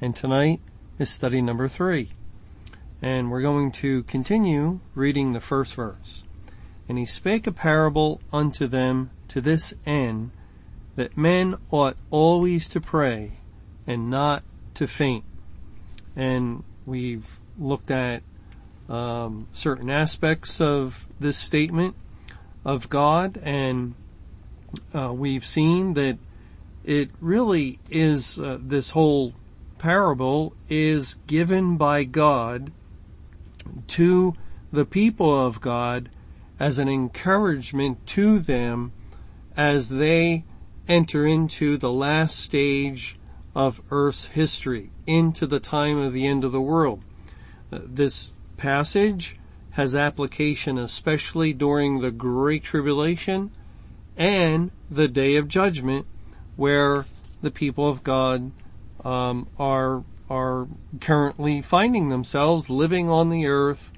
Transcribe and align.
and 0.00 0.14
tonight 0.14 0.60
is 0.98 1.10
study 1.10 1.40
number 1.40 1.68
three. 1.68 2.10
And 3.00 3.30
we're 3.30 3.42
going 3.42 3.72
to 3.72 4.02
continue 4.04 4.80
reading 4.94 5.32
the 5.32 5.40
first 5.40 5.74
verse. 5.74 6.24
And 6.88 6.98
he 6.98 7.04
spake 7.04 7.46
a 7.46 7.52
parable 7.52 8.20
unto 8.32 8.66
them 8.66 9.10
to 9.28 9.40
this 9.40 9.74
end, 9.84 10.30
that 10.94 11.16
men 11.16 11.56
ought 11.70 11.96
always 12.10 12.68
to 12.70 12.80
pray 12.80 13.32
and 13.86 14.08
not 14.08 14.42
to 14.74 14.86
faint. 14.86 15.24
And 16.14 16.62
we've 16.86 17.38
looked 17.58 17.90
at 17.90 18.22
um, 18.88 19.48
certain 19.52 19.90
aspects 19.90 20.60
of 20.60 21.06
this 21.18 21.36
statement 21.36 21.96
of 22.64 22.88
God, 22.88 23.38
and 23.42 23.94
uh, 24.94 25.12
we've 25.12 25.44
seen 25.44 25.94
that 25.94 26.18
it 26.84 27.10
really 27.20 27.78
is 27.90 28.38
uh, 28.38 28.58
this 28.60 28.90
whole 28.90 29.34
parable 29.78 30.54
is 30.68 31.16
given 31.26 31.76
by 31.76 32.04
God 32.04 32.72
to 33.88 34.34
the 34.72 34.84
people 34.84 35.46
of 35.46 35.60
God 35.60 36.10
as 36.58 36.78
an 36.78 36.88
encouragement 36.88 38.06
to 38.06 38.38
them 38.38 38.92
as 39.56 39.88
they 39.88 40.44
enter 40.88 41.26
into 41.26 41.76
the 41.76 41.92
last 41.92 42.38
stage 42.38 43.18
of 43.54 43.80
Earth's 43.90 44.26
history, 44.26 44.90
into 45.06 45.46
the 45.46 45.60
time 45.60 45.98
of 45.98 46.12
the 46.12 46.26
end 46.26 46.44
of 46.44 46.52
the 46.52 46.60
world. 46.60 47.02
Uh, 47.72 47.80
this 47.82 48.32
passage 48.56 49.36
has 49.72 49.94
application 49.94 50.78
especially 50.78 51.52
during 51.52 52.00
the 52.00 52.10
Great 52.10 52.62
Tribulation 52.62 53.50
and 54.16 54.70
the 54.90 55.08
Day 55.08 55.36
of 55.36 55.48
Judgment 55.48 56.06
where 56.56 57.04
the 57.42 57.50
people 57.50 57.88
of 57.88 58.02
God 58.02 58.50
um, 59.06 59.46
are 59.56 60.02
are 60.28 60.66
currently 61.00 61.62
finding 61.62 62.08
themselves 62.08 62.68
living 62.68 63.08
on 63.08 63.30
the 63.30 63.46
earth 63.46 63.92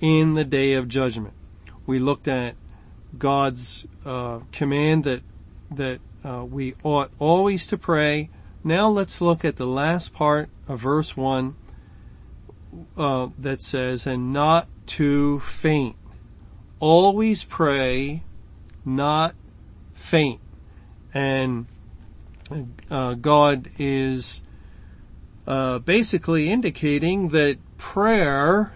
in 0.00 0.34
the 0.34 0.44
day 0.44 0.74
of 0.74 0.86
judgment. 0.86 1.32
We 1.86 1.98
looked 1.98 2.28
at 2.28 2.54
God's 3.18 3.86
uh, 4.04 4.40
command 4.52 5.04
that 5.04 5.22
that 5.70 6.00
uh, 6.22 6.44
we 6.44 6.74
ought 6.82 7.10
always 7.18 7.66
to 7.68 7.78
pray. 7.78 8.28
Now 8.62 8.88
let's 8.90 9.22
look 9.22 9.44
at 9.44 9.56
the 9.56 9.66
last 9.66 10.12
part 10.12 10.50
of 10.68 10.80
verse 10.80 11.16
one 11.16 11.56
uh, 12.98 13.28
that 13.38 13.62
says, 13.62 14.06
"And 14.06 14.30
not 14.30 14.68
to 14.98 15.40
faint. 15.40 15.96
Always 16.80 17.44
pray, 17.44 18.24
not 18.84 19.34
faint." 19.94 20.40
And 21.14 21.66
uh, 22.90 23.14
God 23.14 23.68
is 23.78 24.42
uh, 25.46 25.78
basically 25.80 26.50
indicating 26.50 27.30
that 27.30 27.58
prayer, 27.76 28.74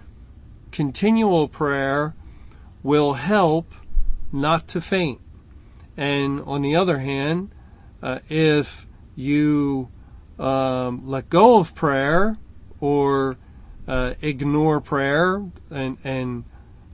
continual 0.70 1.48
prayer, 1.48 2.14
will 2.83 3.14
help 3.14 3.73
not 4.33 4.69
to 4.69 4.80
faint. 4.80 5.20
And 5.97 6.41
on 6.42 6.63
the 6.63 6.77
other 6.77 6.98
hand, 6.98 7.51
uh, 8.02 8.20
if 8.29 8.86
you 9.17 9.89
um, 10.39 11.08
let 11.08 11.29
go 11.29 11.58
of 11.58 11.75
prayer 11.75 12.39
or 12.81 13.36
uh, 13.89 14.14
ignore 14.23 14.81
prayer 14.81 15.45
and 15.70 15.98
and 16.05 16.45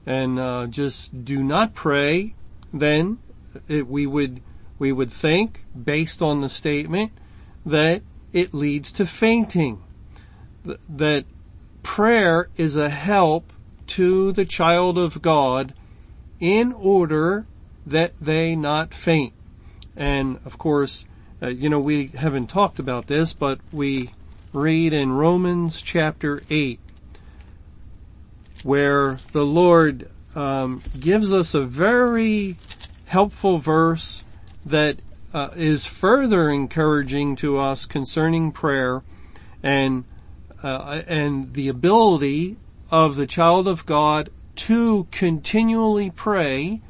and 0.05 0.39
uh, 0.39 0.67
just 0.67 1.25
do 1.25 1.43
not 1.43 1.73
pray, 1.73 2.33
then 2.73 3.19
it, 3.67 3.87
we 3.87 4.07
would 4.07 4.41
we 4.77 4.91
would 4.91 5.09
think, 5.09 5.63
based 5.81 6.21
on 6.21 6.41
the 6.41 6.49
statement, 6.49 7.11
that 7.65 8.01
it 8.33 8.53
leads 8.53 8.91
to 8.93 9.05
fainting. 9.05 9.81
That 10.89 11.25
prayer 11.83 12.49
is 12.57 12.75
a 12.75 12.89
help 12.89 13.53
to 13.87 14.31
the 14.31 14.45
child 14.45 14.97
of 14.97 15.21
God 15.21 15.73
in 16.39 16.73
order 16.73 17.45
that 17.85 18.13
they 18.19 18.55
not 18.55 18.93
faint. 18.93 19.33
And 19.95 20.39
of 20.45 20.57
course, 20.57 21.05
uh, 21.41 21.47
you 21.47 21.69
know, 21.69 21.79
we 21.79 22.07
haven't 22.07 22.47
talked 22.47 22.79
about 22.79 23.07
this, 23.07 23.33
but 23.33 23.59
we 23.71 24.11
read 24.51 24.93
in 24.93 25.11
Romans 25.11 25.81
chapter 25.81 26.41
8 26.49 26.79
where 28.63 29.17
the 29.31 29.45
Lord 29.45 30.09
um, 30.33 30.81
gives 30.99 31.31
us 31.31 31.53
a 31.53 31.61
very 31.61 32.57
helpful 33.05 33.59
verse 33.59 34.23
that 34.65 34.97
uh, 35.33 35.49
is 35.55 35.85
further 35.85 36.49
encouraging 36.49 37.35
to 37.35 37.57
us 37.57 37.85
concerning 37.85 38.51
prayer 38.51 39.03
and 39.61 40.05
uh, 40.63 41.03
and 41.07 41.53
the 41.53 41.67
ability 41.67 42.57
of 42.89 43.15
the 43.15 43.27
child 43.27 43.67
of 43.67 43.85
God 43.85 44.29
to 44.55 45.07
continually 45.11 46.09
pray 46.09 46.81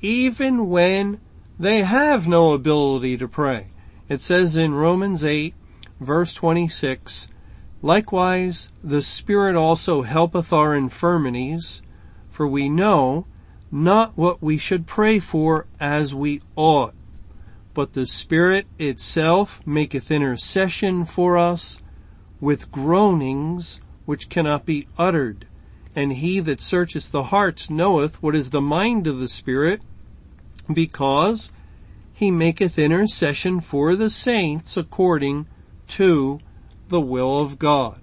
even 0.00 0.68
when 0.68 1.20
they 1.58 1.82
have 1.82 2.26
no 2.26 2.52
ability 2.52 3.18
to 3.18 3.28
pray. 3.28 3.66
It 4.08 4.20
says 4.20 4.56
in 4.56 4.72
Romans 4.72 5.22
8 5.22 5.54
verse 6.00 6.32
26, 6.34 7.28
Likewise 7.82 8.70
the 8.82 9.02
Spirit 9.02 9.56
also 9.56 10.02
helpeth 10.02 10.52
our 10.52 10.74
infirmities, 10.74 11.82
for 12.30 12.46
we 12.46 12.68
know 12.68 13.26
not 13.70 14.16
what 14.16 14.42
we 14.42 14.58
should 14.58 14.86
pray 14.86 15.18
for 15.18 15.66
as 15.78 16.14
we 16.14 16.42
ought 16.56 16.94
but 17.74 17.92
the 17.92 18.06
Spirit 18.06 18.66
itself 18.78 19.64
maketh 19.66 20.10
intercession 20.10 21.04
for 21.04 21.38
us 21.38 21.82
with 22.40 22.72
groanings 22.72 23.80
which 24.06 24.28
cannot 24.28 24.66
be 24.66 24.88
uttered. 24.98 25.46
And 25.94 26.14
he 26.14 26.40
that 26.40 26.60
searcheth 26.60 27.10
the 27.10 27.24
hearts 27.24 27.70
knoweth 27.70 28.22
what 28.22 28.34
is 28.34 28.50
the 28.50 28.60
mind 28.60 29.06
of 29.06 29.18
the 29.18 29.28
Spirit, 29.28 29.82
because 30.72 31.52
he 32.12 32.30
maketh 32.30 32.78
intercession 32.78 33.60
for 33.60 33.94
the 33.96 34.10
saints 34.10 34.76
according 34.76 35.46
to 35.88 36.40
the 36.88 37.00
will 37.00 37.40
of 37.40 37.58
God. 37.58 38.00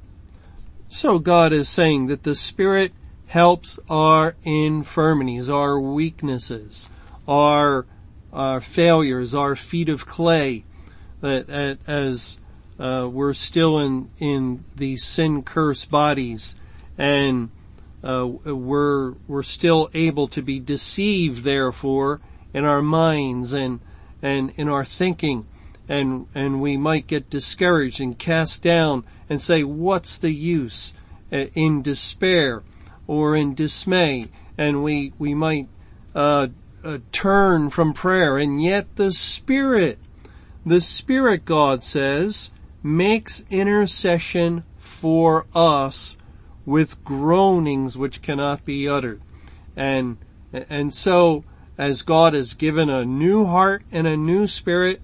So 0.90 1.20
God 1.20 1.54
is 1.54 1.70
saying 1.70 2.08
that 2.08 2.24
the 2.24 2.36
Spirit 2.36 2.94
helps 3.28 3.78
our 3.90 4.36
infirmities, 4.44 5.50
our 5.50 5.80
weaknesses, 5.80 6.90
our 7.28 7.86
our 8.34 8.62
failures, 8.62 9.34
our 9.34 9.56
feet 9.56 9.90
of 9.90 10.06
clay, 10.06 10.64
that 11.22 11.80
as 11.88 12.38
uh, 12.80 13.10
we're 13.12 13.34
still 13.34 13.80
in 13.80 14.10
in 14.20 14.64
these 14.76 15.04
sin 15.04 15.44
cursed 15.44 15.90
bodies, 15.90 16.56
and 16.98 17.50
uh, 18.04 18.28
we're 18.28 19.14
we're 19.28 19.44
still 19.44 19.90
able 19.94 20.28
to 20.28 20.42
be 20.42 20.60
deceived, 20.60 21.44
therefore, 21.44 22.22
in 22.54 22.66
our 22.66 22.82
minds 22.82 23.54
and 23.54 23.80
and 24.22 24.52
in 24.56 24.70
our 24.70 24.86
thinking, 24.86 25.48
and 25.90 26.28
and 26.36 26.62
we 26.62 26.78
might 26.78 27.08
get 27.08 27.30
discouraged 27.30 28.00
and 28.00 28.18
cast 28.20 28.62
down 28.62 29.04
and 29.30 29.42
say, 29.42 29.64
"What's 29.64 30.18
the 30.18 30.32
use?" 30.32 30.94
Uh, 31.30 31.48
in 31.56 31.82
despair 31.82 32.64
or 33.06 33.36
in 33.36 33.54
dismay, 33.54 34.28
and 34.58 34.84
we 34.84 35.12
we 35.18 35.34
might 35.34 35.68
uh, 36.16 36.48
uh, 36.88 37.00
turn 37.12 37.70
from 37.70 37.94
prayer, 37.94 38.38
and 38.38 38.62
yet 38.62 38.96
the 38.96 39.12
Spirit, 39.12 40.00
the 40.66 40.80
Spirit, 40.80 41.44
God 41.44 41.84
says, 41.84 42.52
makes 42.82 43.44
intercession 43.50 44.64
for 44.78 45.48
us 45.54 46.16
with 46.66 47.04
groanings 47.04 47.98
which 47.98 48.22
cannot 48.22 48.64
be 48.64 48.88
uttered. 48.88 49.22
And, 49.76 50.18
and 50.54 50.94
so, 50.94 51.44
as 51.78 52.04
God 52.04 52.34
has 52.34 52.54
given 52.54 52.90
a 52.90 53.04
new 53.06 53.44
heart 53.46 53.84
and 53.92 54.08
a 54.08 54.16
new 54.16 54.48
spirit 54.48 55.02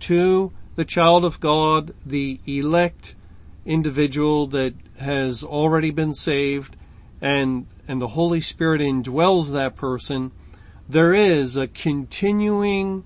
to 0.00 0.52
the 0.76 0.84
child 0.84 1.24
of 1.24 1.40
God, 1.40 1.94
the 2.04 2.40
elect 2.46 3.14
individual 3.64 4.46
that 4.48 4.74
has 4.98 5.42
already 5.42 5.90
been 5.90 6.12
saved, 6.12 6.76
and, 7.22 7.66
and 7.88 8.02
the 8.02 8.08
Holy 8.08 8.42
Spirit 8.42 8.82
indwells 8.82 9.52
that 9.52 9.76
person, 9.76 10.32
there 10.92 11.14
is 11.14 11.56
a 11.56 11.66
continuing, 11.66 13.04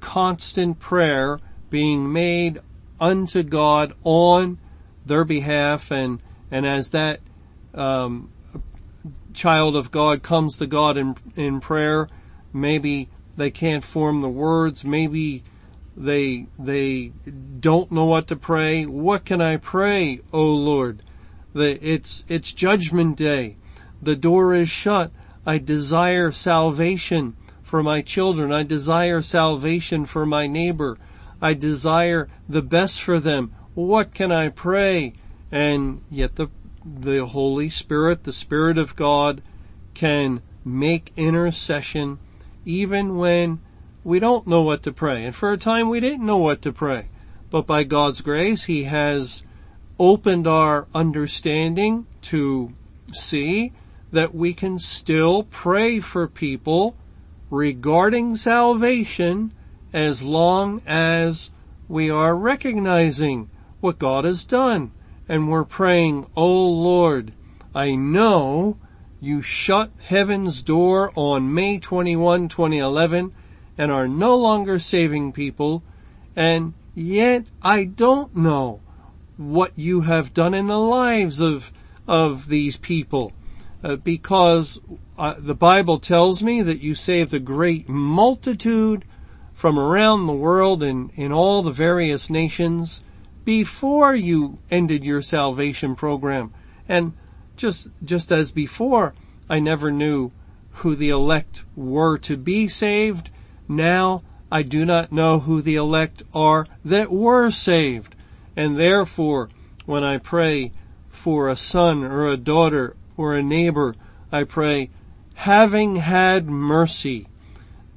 constant 0.00 0.78
prayer 0.78 1.38
being 1.68 2.10
made 2.10 2.58
unto 2.98 3.42
God 3.42 3.92
on 4.02 4.58
their 5.04 5.26
behalf 5.26 5.90
and, 5.90 6.22
and 6.50 6.64
as 6.64 6.90
that, 6.90 7.20
um, 7.74 8.32
child 9.34 9.76
of 9.76 9.90
God 9.90 10.22
comes 10.22 10.56
to 10.56 10.66
God 10.66 10.96
in, 10.96 11.14
in 11.36 11.60
prayer, 11.60 12.08
maybe 12.54 13.08
they 13.36 13.50
can't 13.50 13.84
form 13.84 14.22
the 14.22 14.28
words, 14.28 14.82
maybe 14.82 15.44
they, 15.96 16.46
they 16.58 17.12
don't 17.60 17.92
know 17.92 18.06
what 18.06 18.28
to 18.28 18.36
pray. 18.36 18.86
What 18.86 19.26
can 19.26 19.42
I 19.42 19.58
pray, 19.58 20.20
O 20.32 20.42
Lord? 20.42 21.02
The, 21.52 21.78
it's, 21.86 22.24
it's 22.28 22.54
judgment 22.54 23.16
day. 23.16 23.56
The 24.00 24.16
door 24.16 24.54
is 24.54 24.70
shut. 24.70 25.10
I 25.46 25.58
desire 25.58 26.32
salvation 26.32 27.36
for 27.62 27.82
my 27.82 28.02
children. 28.02 28.52
I 28.52 28.62
desire 28.62 29.22
salvation 29.22 30.04
for 30.04 30.26
my 30.26 30.46
neighbor. 30.46 30.98
I 31.40 31.54
desire 31.54 32.28
the 32.48 32.62
best 32.62 33.00
for 33.00 33.18
them. 33.18 33.52
What 33.74 34.12
can 34.12 34.30
I 34.30 34.48
pray? 34.48 35.14
And 35.50 36.02
yet 36.10 36.36
the, 36.36 36.48
the 36.84 37.26
Holy 37.26 37.70
Spirit, 37.70 38.24
the 38.24 38.32
Spirit 38.32 38.76
of 38.76 38.96
God 38.96 39.42
can 39.94 40.42
make 40.64 41.12
intercession 41.16 42.18
even 42.64 43.16
when 43.16 43.60
we 44.04 44.18
don't 44.18 44.46
know 44.46 44.62
what 44.62 44.82
to 44.82 44.92
pray. 44.92 45.24
And 45.24 45.34
for 45.34 45.52
a 45.52 45.58
time 45.58 45.88
we 45.88 46.00
didn't 46.00 46.26
know 46.26 46.38
what 46.38 46.62
to 46.62 46.72
pray. 46.72 47.08
But 47.50 47.66
by 47.66 47.84
God's 47.84 48.20
grace, 48.20 48.64
He 48.64 48.84
has 48.84 49.42
opened 49.98 50.46
our 50.46 50.86
understanding 50.94 52.06
to 52.22 52.72
see 53.12 53.72
that 54.12 54.34
we 54.34 54.52
can 54.52 54.78
still 54.78 55.44
pray 55.44 56.00
for 56.00 56.26
people 56.26 56.96
regarding 57.50 58.36
salvation 58.36 59.52
as 59.92 60.22
long 60.22 60.80
as 60.86 61.50
we 61.88 62.10
are 62.10 62.36
recognizing 62.36 63.48
what 63.80 63.98
God 63.98 64.24
has 64.24 64.44
done. 64.44 64.92
And 65.28 65.50
we're 65.50 65.64
praying, 65.64 66.26
Oh 66.36 66.68
Lord, 66.68 67.32
I 67.74 67.94
know 67.94 68.78
you 69.20 69.42
shut 69.42 69.90
heaven's 70.06 70.62
door 70.62 71.12
on 71.14 71.52
May 71.52 71.78
21, 71.78 72.48
2011 72.48 73.32
and 73.76 73.92
are 73.92 74.08
no 74.08 74.36
longer 74.36 74.78
saving 74.78 75.32
people. 75.32 75.82
And 76.34 76.74
yet 76.94 77.46
I 77.62 77.84
don't 77.84 78.34
know 78.34 78.80
what 79.36 79.72
you 79.76 80.02
have 80.02 80.34
done 80.34 80.54
in 80.54 80.66
the 80.66 80.78
lives 80.78 81.40
of, 81.40 81.72
of 82.06 82.48
these 82.48 82.76
people. 82.76 83.32
Uh, 83.82 83.96
because 83.96 84.80
uh, 85.16 85.34
the 85.38 85.54
Bible 85.54 85.98
tells 85.98 86.42
me 86.42 86.60
that 86.62 86.82
you 86.82 86.94
saved 86.94 87.32
a 87.32 87.40
great 87.40 87.88
multitude 87.88 89.04
from 89.54 89.78
around 89.78 90.26
the 90.26 90.32
world 90.32 90.82
and 90.82 91.10
in 91.14 91.32
all 91.32 91.62
the 91.62 91.70
various 91.70 92.28
nations 92.28 93.02
before 93.44 94.14
you 94.14 94.58
ended 94.70 95.04
your 95.04 95.22
salvation 95.22 95.94
program. 95.94 96.52
And 96.88 97.14
just, 97.56 97.88
just 98.04 98.30
as 98.32 98.52
before, 98.52 99.14
I 99.48 99.60
never 99.60 99.90
knew 99.90 100.32
who 100.70 100.94
the 100.94 101.10
elect 101.10 101.64
were 101.74 102.18
to 102.18 102.36
be 102.36 102.68
saved. 102.68 103.30
Now 103.68 104.22
I 104.52 104.62
do 104.62 104.84
not 104.84 105.12
know 105.12 105.40
who 105.40 105.62
the 105.62 105.76
elect 105.76 106.22
are 106.34 106.66
that 106.84 107.10
were 107.10 107.50
saved. 107.50 108.14
And 108.56 108.78
therefore, 108.78 109.48
when 109.86 110.04
I 110.04 110.18
pray 110.18 110.72
for 111.08 111.48
a 111.48 111.56
son 111.56 112.04
or 112.04 112.26
a 112.26 112.36
daughter 112.36 112.96
or 113.20 113.36
a 113.36 113.42
neighbor, 113.42 113.94
I 114.32 114.44
pray, 114.44 114.88
having 115.34 115.96
had 115.96 116.48
mercy, 116.48 117.26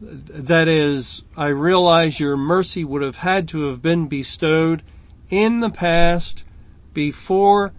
that 0.02 0.68
is, 0.68 1.24
I 1.38 1.48
realize 1.48 2.20
your 2.20 2.36
mercy 2.36 2.84
would 2.84 3.02
have 3.02 3.18
had 3.18 3.48
to 3.50 3.70
have 3.70 3.81
been 3.81 4.08
bestowed 4.08 4.84
in 5.30 5.62
the 5.62 5.70
past 5.70 6.44
before 6.94 7.72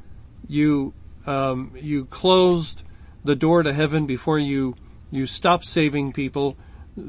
you 0.49 0.95
um, 1.27 1.73
you 1.77 2.07
closed 2.07 2.83
the 3.25 3.37
door 3.37 3.63
to 3.63 3.73
heaven 3.73 4.07
before 4.07 4.39
you 4.39 4.75
you 5.11 5.27
stopped 5.27 5.67
saving 5.67 6.13
people. 6.13 6.57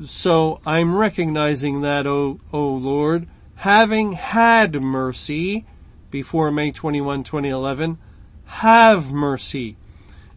So 0.06 0.60
I'm 0.66 0.96
recognizing 0.96 1.82
that, 1.82 2.06
oh, 2.06 2.40
oh 2.52 2.74
Lord, 2.74 3.28
having 3.56 4.14
had 4.14 4.82
mercy 4.82 5.66
before 6.12 6.52
May 6.52 6.72
21, 6.72 7.24
2011, 7.24 7.98
have 8.46 9.12
mercy. 9.12 9.76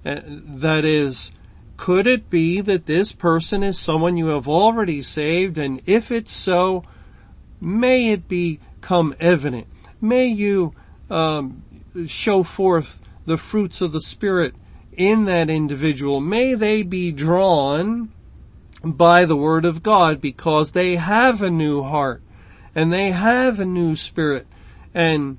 Uh, 0.05 0.21
that 0.27 0.85
is, 0.85 1.33
could 1.77 2.06
it 2.06 2.31
be 2.31 2.61
that 2.61 2.87
this 2.87 3.12
person 3.12 3.62
is 3.62 3.79
someone 3.79 4.17
you 4.17 4.29
have 4.29 4.49
already 4.49 5.03
saved? 5.03 5.59
And 5.59 5.81
if 5.87 6.11
it's 6.11 6.33
so, 6.33 6.85
may 7.61 8.11
it 8.11 8.29
become 8.29 9.15
evident. 9.21 9.67
May 10.00 10.27
you 10.27 10.75
um, 11.11 11.62
show 12.06 12.43
forth 12.43 13.03
the 13.27 13.37
fruits 13.37 13.81
of 13.81 13.93
the 13.93 14.00
Spirit 14.00 14.55
in 14.93 15.25
that 15.27 15.50
individual. 15.50 16.21
May 16.21 16.55
they 16.55 16.83
be 16.83 17.12
drawn 17.12 18.11
by 18.85 19.25
the 19.25 19.37
Word 19.37 19.65
of 19.65 19.83
God 19.83 20.21
because 20.21 20.73
they 20.73 20.97
have 20.97 21.43
a 21.43 21.51
new 21.51 21.83
heart 21.83 22.23
and 22.75 22.93
they 22.93 23.11
have 23.11 23.59
a 23.59 23.65
new 23.65 23.97
spirit 23.97 24.47
and 24.94 25.39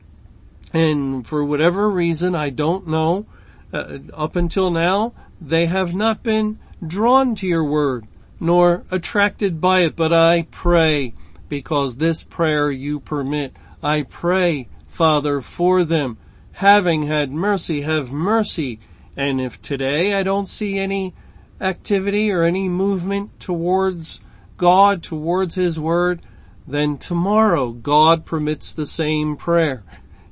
and 0.74 1.26
for 1.26 1.44
whatever 1.44 1.90
reason 1.90 2.36
I 2.36 2.50
don't 2.50 2.88
know 2.88 3.26
uh, 3.72 4.00
up 4.14 4.36
until 4.36 4.72
now 4.72 5.14
they 5.40 5.68
have 5.68 5.94
not 5.94 6.24
been 6.24 6.60
drawn 6.86 7.36
to 7.36 7.48
your 7.48 7.64
word 7.64 8.06
nor 8.40 8.84
attracted 8.90 9.60
by 9.60 9.82
it. 9.82 9.96
But 9.96 10.14
I 10.14 10.48
pray 10.50 11.14
because 11.48 11.98
this 11.98 12.24
prayer 12.24 12.72
you 12.72 13.00
permit 13.00 13.54
I 13.82 14.04
pray 14.04 14.68
Father 14.88 15.42
for 15.42 15.84
them. 15.84 16.18
Having 16.54 17.04
had 17.04 17.32
mercy 17.32 17.82
have 17.82 18.12
mercy. 18.12 18.80
And 19.16 19.40
if 19.40 19.62
today 19.62 20.14
I 20.14 20.24
don't 20.24 20.48
see 20.48 20.78
any 20.78 21.14
activity 21.62 22.32
or 22.32 22.44
any 22.44 22.68
movement 22.68 23.40
towards 23.40 24.22
God, 24.58 25.02
towards 25.02 25.56
His 25.56 25.80
Word, 25.80 26.22
then 26.68 26.98
tomorrow 26.98 27.72
God 27.72 28.26
permits 28.26 28.74
the 28.74 28.86
same 28.86 29.38
prayer. 29.38 29.84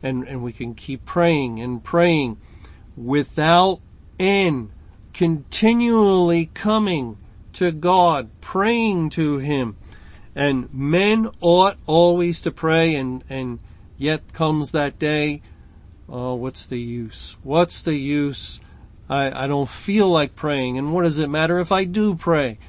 And, 0.04 0.28
and 0.28 0.44
we 0.44 0.54
can 0.54 0.76
keep 0.76 1.06
praying 1.06 1.60
and 1.60 1.84
praying 1.84 2.38
without 2.98 3.80
end, 4.20 4.72
continually 5.14 6.48
coming 6.54 7.18
to 7.54 7.72
God, 7.72 8.30
praying 8.42 9.12
to 9.12 9.38
Him. 9.38 9.78
And 10.36 10.72
men 10.74 11.30
ought 11.42 11.78
always 11.86 12.42
to 12.42 12.52
pray 12.52 12.96
and, 12.96 13.24
and 13.30 13.60
yet 13.98 14.34
comes 14.34 14.72
that 14.72 15.00
day, 15.00 15.42
oh, 16.10 16.36
what's 16.36 16.66
the 16.66 16.80
use? 16.80 17.36
What's 17.44 17.82
the 17.82 17.96
use? 17.96 18.60
I, 19.10 19.46
I 19.46 19.48
don't 19.48 19.70
feel 19.70 20.10
like 20.10 20.36
praying. 20.36 20.78
And 20.78 20.94
what 20.94 21.04
does 21.04 21.18
it 21.18 21.30
matter 21.30 21.60
if 21.60 21.72
I 21.72 21.86
do 21.86 22.16
pray? 22.16 22.60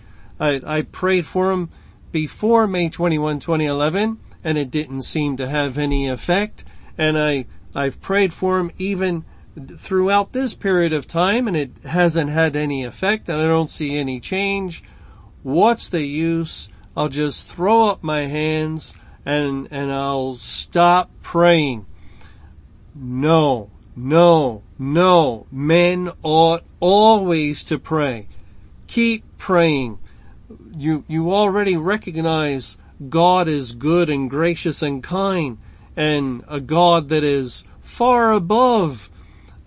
I, 0.40 0.60
I 0.64 0.82
prayed 0.82 1.26
for 1.26 1.50
him 1.52 1.70
before 2.12 2.66
May 2.66 2.88
21, 2.88 3.40
2011, 3.40 4.18
and 4.44 4.58
it 4.58 4.70
didn't 4.70 5.02
seem 5.02 5.36
to 5.36 5.48
have 5.48 5.76
any 5.76 6.08
effect. 6.08 6.64
And 6.96 7.18
I, 7.18 7.46
I've 7.74 8.00
prayed 8.00 8.32
for 8.32 8.58
him 8.58 8.70
even 8.78 9.24
throughout 9.58 10.32
this 10.32 10.54
period 10.54 10.92
of 10.92 11.06
time 11.06 11.48
and 11.48 11.56
it 11.56 11.70
hasn't 11.84 12.30
had 12.30 12.56
any 12.56 12.84
effect 12.84 13.28
and 13.28 13.40
I 13.40 13.46
don't 13.46 13.70
see 13.70 13.96
any 13.96 14.20
change. 14.20 14.82
What's 15.42 15.88
the 15.88 16.02
use? 16.02 16.68
I'll 16.96 17.08
just 17.08 17.46
throw 17.46 17.88
up 17.88 18.02
my 18.02 18.22
hands 18.22 18.94
and, 19.24 19.68
and 19.70 19.92
I'll 19.92 20.34
stop 20.34 21.10
praying. 21.22 21.86
No, 22.94 23.70
no, 23.94 24.62
no. 24.78 25.46
Men 25.50 26.10
ought 26.22 26.64
always 26.80 27.64
to 27.64 27.78
pray. 27.78 28.28
Keep 28.86 29.38
praying. 29.38 29.98
You, 30.76 31.04
you 31.06 31.32
already 31.32 31.76
recognize 31.76 32.78
God 33.08 33.48
is 33.48 33.72
good 33.72 34.10
and 34.10 34.28
gracious 34.28 34.82
and 34.82 35.02
kind 35.02 35.58
and 35.96 36.44
a 36.48 36.60
God 36.60 37.08
that 37.08 37.24
is 37.24 37.64
far 37.80 38.32
above, 38.32 39.10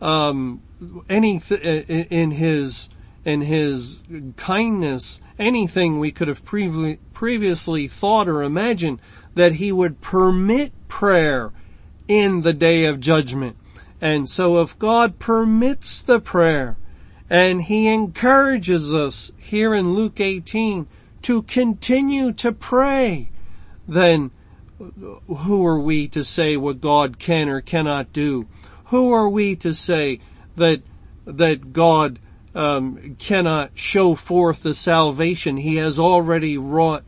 um, 0.01 0.62
anything 1.10 1.60
in 1.62 2.31
his, 2.31 2.89
in 3.24 3.41
his 3.41 4.01
kindness, 4.36 5.22
anything 5.38 6.00
we 6.00 6.12
could 6.12 6.27
have 6.27 6.43
previ- 6.43 7.00
previously 7.13 7.88
thought 7.88 8.27
or 8.27 8.43
imagined 8.43 9.00
that 9.36 9.53
he 9.53 9.72
would 9.72 10.01
permit 10.01 10.74
prayer 10.88 11.51
in 12.08 12.41
the 12.41 12.53
day 12.53 12.86
of 12.86 13.00
judgment. 13.00 13.55
And 14.01 14.27
so 14.27 14.62
if 14.62 14.77
God 14.79 15.20
permits 15.20 16.01
the 16.01 16.20
prayer 16.20 16.77
and 17.29 17.62
he 17.62 17.88
encourages 17.88 18.93
us 18.93 19.31
here 19.38 19.74
in 19.75 19.93
Luke 19.93 20.20
18 20.20 20.88
to 21.22 21.43
continue 21.43 22.34
to 22.34 22.51
pray, 22.51 23.29
then 23.88 24.31
who 25.27 25.65
are 25.65 25.79
we 25.79 26.08
to 26.08 26.24
say 26.24 26.58
what 26.58 26.81
God 26.81 27.20
can 27.20 27.48
or 27.48 27.62
cannot 27.62 28.12
do? 28.12 28.48
Who 28.91 29.12
are 29.12 29.27
we 29.27 29.55
to 29.57 29.74
say 29.74 30.19
that, 30.55 30.81
that 31.25 31.74
God 31.74 32.19
um, 32.53 33.15
cannot 33.17 33.71
show 33.77 34.15
forth 34.15 34.63
the 34.63 34.75
salvation 34.75 35.57
he 35.57 35.77
has 35.77 35.98
already 35.98 36.57
wrought 36.57 37.03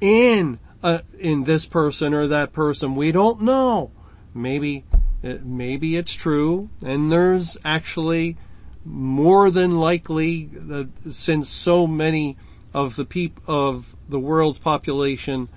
in 0.00 0.58
uh, 0.82 1.00
in 1.18 1.44
this 1.44 1.66
person 1.66 2.14
or 2.14 2.28
that 2.28 2.52
person. 2.52 2.94
We 2.94 3.12
don't 3.12 3.42
know. 3.42 3.90
Maybe 4.34 4.84
uh, 5.24 5.34
maybe 5.42 5.96
it's 5.96 6.14
true, 6.14 6.70
and 6.84 7.10
there's 7.10 7.56
actually 7.64 8.36
more 8.84 9.50
than 9.50 9.78
likely 9.78 10.46
that 10.46 10.88
since 11.12 11.48
so 11.48 11.86
many 11.86 12.36
of 12.72 12.96
the 12.96 13.04
peop- 13.04 13.40
of 13.46 13.96
the 14.08 14.20
world's 14.20 14.60
population 14.60 15.48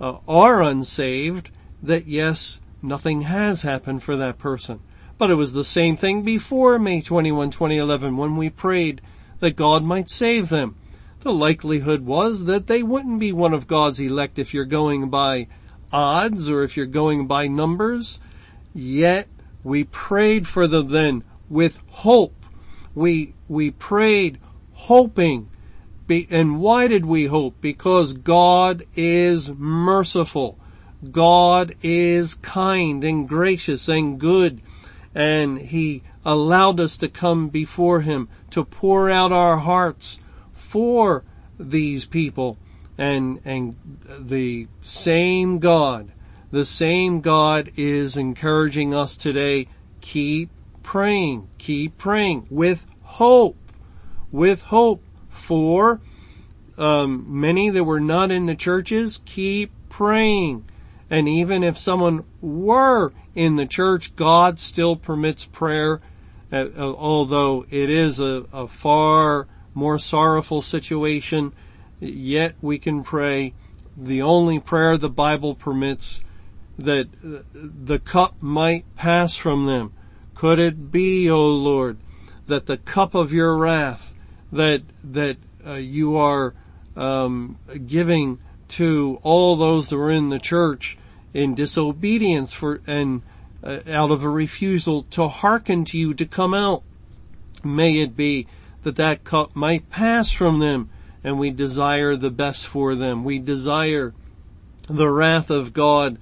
uh, 0.00 0.18
are 0.26 0.62
unsaved, 0.62 1.50
that 1.82 2.06
yes, 2.06 2.60
nothing 2.82 3.22
has 3.22 3.62
happened 3.62 4.02
for 4.02 4.16
that 4.16 4.38
person. 4.38 4.80
But 5.16 5.30
it 5.30 5.34
was 5.34 5.52
the 5.52 5.64
same 5.64 5.96
thing 5.96 6.22
before 6.22 6.78
May 6.78 7.00
21, 7.00 7.50
2011 7.50 8.16
when 8.16 8.36
we 8.36 8.50
prayed 8.50 9.00
that 9.40 9.56
God 9.56 9.84
might 9.84 10.10
save 10.10 10.48
them. 10.48 10.76
The 11.20 11.32
likelihood 11.32 12.04
was 12.04 12.44
that 12.46 12.66
they 12.66 12.82
wouldn't 12.82 13.20
be 13.20 13.32
one 13.32 13.54
of 13.54 13.66
God's 13.66 14.00
elect 14.00 14.38
if 14.38 14.52
you're 14.52 14.64
going 14.64 15.08
by 15.10 15.46
odds 15.92 16.48
or 16.48 16.62
if 16.64 16.76
you're 16.76 16.86
going 16.86 17.26
by 17.26 17.46
numbers. 17.46 18.18
Yet 18.74 19.28
we 19.62 19.84
prayed 19.84 20.46
for 20.46 20.66
them 20.66 20.88
then 20.88 21.24
with 21.48 21.80
hope. 21.90 22.44
We, 22.94 23.34
we 23.48 23.70
prayed 23.70 24.38
hoping. 24.72 25.48
and 26.08 26.60
why 26.60 26.88
did 26.88 27.06
we 27.06 27.26
hope? 27.26 27.60
Because 27.60 28.12
God 28.12 28.84
is 28.94 29.50
merciful. 29.50 30.58
God 31.10 31.74
is 31.82 32.34
kind 32.34 33.04
and 33.04 33.28
gracious 33.28 33.88
and 33.88 34.18
good 34.18 34.60
and 35.14 35.58
He 35.58 36.02
allowed 36.24 36.80
us 36.80 36.96
to 36.98 37.08
come 37.08 37.48
before 37.48 38.00
Him 38.00 38.28
to 38.50 38.64
pour 38.64 39.10
out 39.10 39.32
our 39.32 39.58
hearts 39.58 40.20
for 40.52 41.24
these 41.58 42.04
people 42.04 42.58
and, 42.96 43.40
and 43.44 43.76
the 44.18 44.68
same 44.80 45.58
God, 45.58 46.10
the 46.50 46.64
same 46.64 47.20
God 47.20 47.72
is 47.76 48.16
encouraging 48.16 48.94
us 48.94 49.16
today. 49.16 49.68
Keep 50.00 50.50
praying, 50.82 51.48
keep 51.58 51.98
praying 51.98 52.46
with 52.50 52.86
hope, 53.02 53.56
with 54.30 54.62
hope 54.62 55.02
for 55.28 56.00
um, 56.78 57.24
many 57.28 57.70
that 57.70 57.84
were 57.84 58.00
not 58.00 58.30
in 58.30 58.46
the 58.46 58.54
churches. 58.54 59.20
Keep 59.24 59.72
praying, 59.88 60.64
and 61.10 61.28
even 61.28 61.62
if 61.62 61.76
someone 61.78 62.24
were 62.40 63.12
in 63.34 63.56
the 63.56 63.66
church, 63.66 64.14
God 64.16 64.58
still 64.58 64.96
permits 64.96 65.44
prayer, 65.44 66.00
uh, 66.52 66.66
uh, 66.76 66.94
although 66.94 67.66
it 67.70 67.90
is 67.90 68.20
a, 68.20 68.46
a 68.52 68.68
far 68.68 69.48
more 69.74 69.98
sorrowful 69.98 70.62
situation, 70.62 71.52
yet 72.00 72.54
we 72.60 72.78
can 72.78 73.02
pray 73.02 73.54
the 73.96 74.22
only 74.22 74.60
prayer 74.60 74.96
the 74.96 75.10
Bible 75.10 75.54
permits 75.54 76.22
that 76.78 77.08
the 77.52 77.98
cup 77.98 78.34
might 78.40 78.84
pass 78.96 79.36
from 79.36 79.66
them. 79.66 79.92
Could 80.34 80.58
it 80.58 80.90
be, 80.90 81.30
O 81.30 81.48
Lord, 81.48 81.98
that 82.46 82.66
the 82.66 82.76
cup 82.76 83.14
of 83.14 83.32
your 83.32 83.56
wrath 83.56 84.14
that 84.52 84.82
that 85.02 85.36
uh, 85.66 85.74
you 85.74 86.16
are 86.16 86.54
um, 86.96 87.58
giving 87.86 88.38
to 88.68 89.18
all 89.22 89.56
those 89.56 89.88
that 89.88 89.96
were 89.96 90.10
in 90.10 90.28
the 90.28 90.38
church 90.38 90.98
in 91.34 91.54
disobedience 91.54 92.54
for 92.54 92.80
and 92.86 93.22
uh, 93.62 93.80
out 93.88 94.10
of 94.10 94.22
a 94.22 94.28
refusal 94.28 95.02
to 95.02 95.28
hearken 95.28 95.84
to 95.84 95.98
you 95.98 96.14
to 96.14 96.24
come 96.24 96.54
out. 96.54 96.82
May 97.62 97.98
it 97.98 98.16
be 98.16 98.46
that 98.82 98.96
that 98.96 99.24
cup 99.24 99.54
might 99.56 99.90
pass 99.90 100.30
from 100.30 100.60
them 100.60 100.90
and 101.24 101.38
we 101.38 101.50
desire 101.50 102.14
the 102.14 102.30
best 102.30 102.66
for 102.66 102.94
them. 102.94 103.24
We 103.24 103.38
desire 103.38 104.14
the 104.88 105.08
wrath 105.08 105.50
of 105.50 105.72
God 105.72 106.18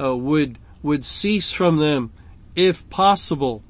uh, 0.00 0.16
would 0.16 0.58
would 0.82 1.04
cease 1.04 1.50
from 1.50 1.76
them 1.76 2.10
if 2.54 2.88
possible. 2.90 3.62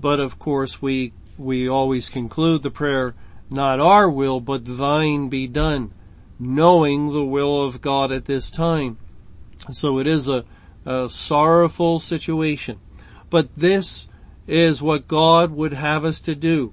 But 0.00 0.20
of 0.20 0.38
course 0.38 0.82
we 0.82 1.12
we 1.38 1.68
always 1.68 2.08
conclude 2.08 2.62
the 2.62 2.70
prayer 2.70 3.14
not 3.48 3.80
our 3.80 4.10
will 4.10 4.40
but 4.40 4.64
thine 4.64 5.28
be 5.28 5.46
done 5.46 5.92
knowing 6.38 7.12
the 7.12 7.24
will 7.24 7.62
of 7.62 7.80
God 7.80 8.10
at 8.10 8.24
this 8.24 8.50
time. 8.50 8.98
So 9.72 9.98
it 9.98 10.06
is 10.06 10.28
a, 10.28 10.44
a 10.84 11.08
sorrowful 11.08 12.00
situation. 12.00 12.78
But 13.30 13.48
this 13.56 14.08
is 14.46 14.82
what 14.82 15.08
God 15.08 15.52
would 15.52 15.72
have 15.72 16.04
us 16.04 16.20
to 16.22 16.34
do. 16.34 16.72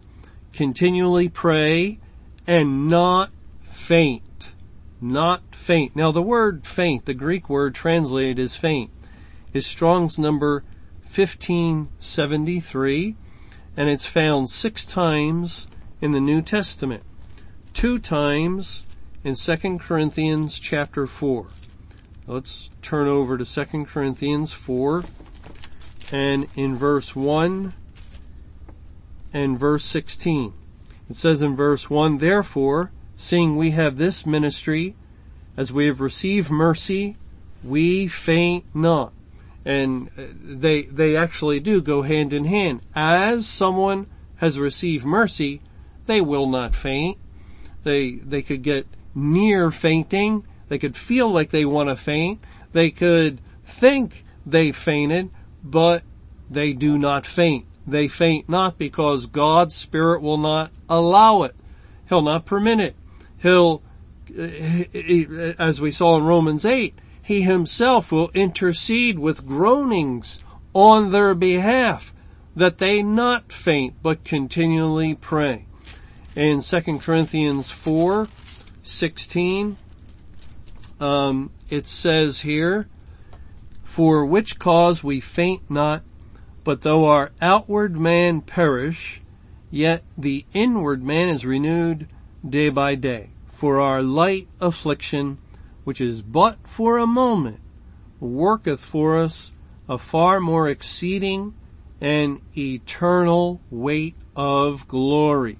Continually 0.54 1.30
pray 1.30 2.00
and 2.46 2.90
not 2.90 3.32
faint. 3.64 4.54
Not 5.00 5.56
faint. 5.56 5.96
Now 5.96 6.12
the 6.12 6.22
word 6.22 6.68
faint, 6.68 7.06
the 7.06 7.14
Greek 7.14 7.50
word 7.50 7.74
translated 7.74 8.40
as 8.40 8.56
faint, 8.56 8.92
is 9.54 9.66
Strong's 9.66 10.20
number 10.20 10.64
1573 11.04 13.16
and 13.76 13.90
it's 13.90 14.06
found 14.06 14.50
six 14.50 14.86
times 14.86 15.68
in 16.02 16.12
the 16.12 16.20
New 16.20 16.42
Testament. 16.42 17.04
Two 17.74 18.00
times 18.00 18.86
in 19.24 19.36
2 19.36 19.78
Corinthians 19.78 20.60
chapter 20.60 21.08
4. 21.08 21.48
Let's 22.28 22.70
turn 22.84 23.08
over 23.08 23.36
to 23.36 23.46
2 23.46 23.86
Corinthians 23.86 24.52
4 24.52 25.04
and 26.12 26.48
in 26.56 26.76
verse 26.76 27.16
1 27.16 27.74
and 29.34 29.58
verse 29.58 29.84
16. 29.86 30.54
It 31.10 31.16
says 31.16 31.42
in 31.42 31.56
verse 31.56 31.90
1, 31.90 32.20
Therefore, 32.20 32.92
seeing 33.18 33.58
we 33.58 33.72
have 33.72 33.98
this 33.98 34.24
ministry, 34.24 34.96
as 35.58 35.74
we 35.74 35.88
have 35.88 36.00
received 36.00 36.52
mercy, 36.52 37.18
we 37.64 38.08
faint 38.08 38.66
not. 38.76 39.14
And 39.66 40.10
uh, 40.16 40.26
they, 40.44 40.84
they 40.84 41.16
actually 41.16 41.60
do 41.60 41.82
go 41.82 42.04
hand 42.04 42.34
in 42.34 42.46
hand. 42.46 42.82
As 42.96 43.48
someone 43.48 44.06
has 44.38 44.60
received 44.60 45.06
mercy, 45.06 45.62
they 46.06 46.22
will 46.22 46.48
not 46.48 46.76
faint. 46.76 47.18
They, 47.84 48.12
they 48.12 48.44
could 48.44 48.62
get 48.62 48.86
near 49.16 49.72
fainting, 49.72 50.46
they 50.72 50.80
could 50.80 50.96
feel 50.96 51.28
like 51.30 51.50
they 51.50 51.66
want 51.66 51.90
to 51.90 51.98
faint. 51.98 52.42
They 52.72 52.92
could 52.92 53.42
think 53.66 54.24
they 54.46 54.72
fainted, 54.72 55.30
but 55.62 56.02
they 56.50 56.72
do 56.72 56.98
not 56.98 57.26
faint. 57.26 57.66
They 57.86 58.08
faint 58.08 58.48
not 58.48 58.78
because 58.78 59.26
God's 59.26 59.76
Spirit 59.76 60.22
will 60.22 60.38
not 60.38 60.72
allow 60.88 61.44
it. 61.44 61.58
He'll 62.08 62.22
not 62.22 62.46
permit 62.46 62.80
it. 62.80 62.96
He'll, 63.40 63.82
as 65.60 65.82
we 65.82 65.92
saw 65.92 66.16
in 66.16 66.24
Romans 66.24 66.64
8, 66.64 66.96
He 67.22 67.42
Himself 67.42 68.10
will 68.10 68.32
intercede 68.34 69.20
with 69.20 69.46
groanings 69.46 70.42
on 70.74 71.12
their 71.12 71.36
behalf 71.36 72.14
that 72.56 72.78
they 72.78 73.04
not 73.04 73.52
faint 73.52 73.96
but 74.02 74.24
continually 74.24 75.16
pray. 75.16 75.66
In 76.34 76.62
2 76.62 77.00
Corinthians 77.00 77.70
4, 77.70 78.30
16, 78.82 79.76
um, 81.02 81.50
it 81.70 81.88
says 81.88 82.42
here, 82.42 82.88
for 83.84 84.26
which 84.26 84.60
cause 84.60 85.04
we 85.04 85.20
faint 85.20 85.70
not, 85.70 86.04
but 86.64 86.82
though 86.82 87.06
our 87.06 87.32
outward 87.42 87.98
man 87.98 88.42
perish, 88.42 89.22
yet 89.72 90.04
the 90.18 90.46
inward 90.54 91.04
man 91.04 91.28
is 91.30 91.44
renewed 91.44 92.08
day 92.48 92.70
by 92.70 92.96
day. 92.96 93.30
For 93.48 93.80
our 93.80 94.02
light 94.02 94.48
affliction, 94.60 95.40
which 95.84 96.00
is 96.00 96.22
but 96.22 96.58
for 96.68 96.98
a 96.98 97.08
moment, 97.08 97.60
worketh 98.20 98.86
for 98.86 99.18
us 99.18 99.52
a 99.90 99.98
far 99.98 100.40
more 100.40 100.70
exceeding 100.70 101.54
and 102.00 102.42
eternal 102.56 103.60
weight 103.70 104.16
of 104.36 104.88
glory. 104.88 105.58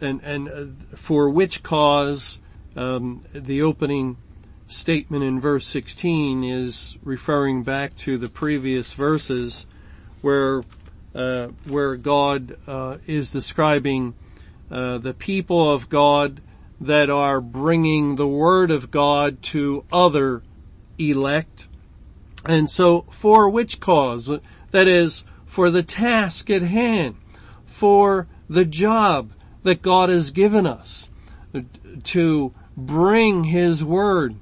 And, 0.00 0.20
and 0.22 0.48
uh, 0.48 0.96
for 0.96 1.30
which 1.30 1.62
cause 1.62 2.40
um, 2.76 3.24
the 3.32 3.62
opening 3.62 4.18
statement 4.70 5.24
in 5.24 5.40
verse 5.40 5.66
16 5.66 6.44
is 6.44 6.96
referring 7.02 7.64
back 7.64 7.94
to 7.96 8.16
the 8.16 8.28
previous 8.28 8.92
verses 8.92 9.66
where 10.20 10.62
uh, 11.12 11.48
where 11.66 11.96
God 11.96 12.56
uh, 12.68 12.98
is 13.06 13.32
describing 13.32 14.14
uh, 14.70 14.98
the 14.98 15.12
people 15.12 15.72
of 15.72 15.88
God 15.88 16.40
that 16.80 17.10
are 17.10 17.40
bringing 17.40 18.14
the 18.14 18.28
word 18.28 18.70
of 18.70 18.92
God 18.92 19.42
to 19.42 19.84
other 19.92 20.42
elect. 20.98 21.66
And 22.46 22.70
so 22.70 23.02
for 23.10 23.50
which 23.50 23.80
cause? 23.80 24.30
That 24.70 24.86
is, 24.86 25.24
for 25.44 25.70
the 25.70 25.82
task 25.82 26.48
at 26.48 26.62
hand, 26.62 27.16
for 27.66 28.28
the 28.48 28.64
job 28.64 29.32
that 29.64 29.82
God 29.82 30.08
has 30.10 30.30
given 30.30 30.64
us 30.64 31.10
to 32.04 32.54
bring 32.76 33.44
His 33.44 33.84
word 33.84 34.36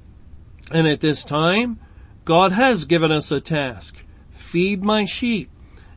and 0.71 0.87
at 0.87 1.01
this 1.01 1.23
time, 1.23 1.79
God 2.25 2.51
has 2.51 2.85
given 2.85 3.11
us 3.11 3.31
a 3.31 3.41
task. 3.41 4.03
Feed 4.29 4.83
my 4.83 5.05
sheep. 5.05 5.49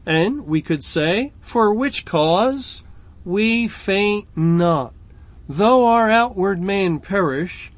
And 0.04 0.46
we 0.46 0.62
could 0.62 0.82
say, 0.82 1.32
for 1.40 1.72
which 1.72 2.04
cause 2.04 2.82
we 3.24 3.68
faint 3.68 4.28
not. 4.36 4.94
Though 5.48 5.86
our 5.86 6.10
outward 6.10 6.60
man 6.60 6.98
perish, 6.98 7.70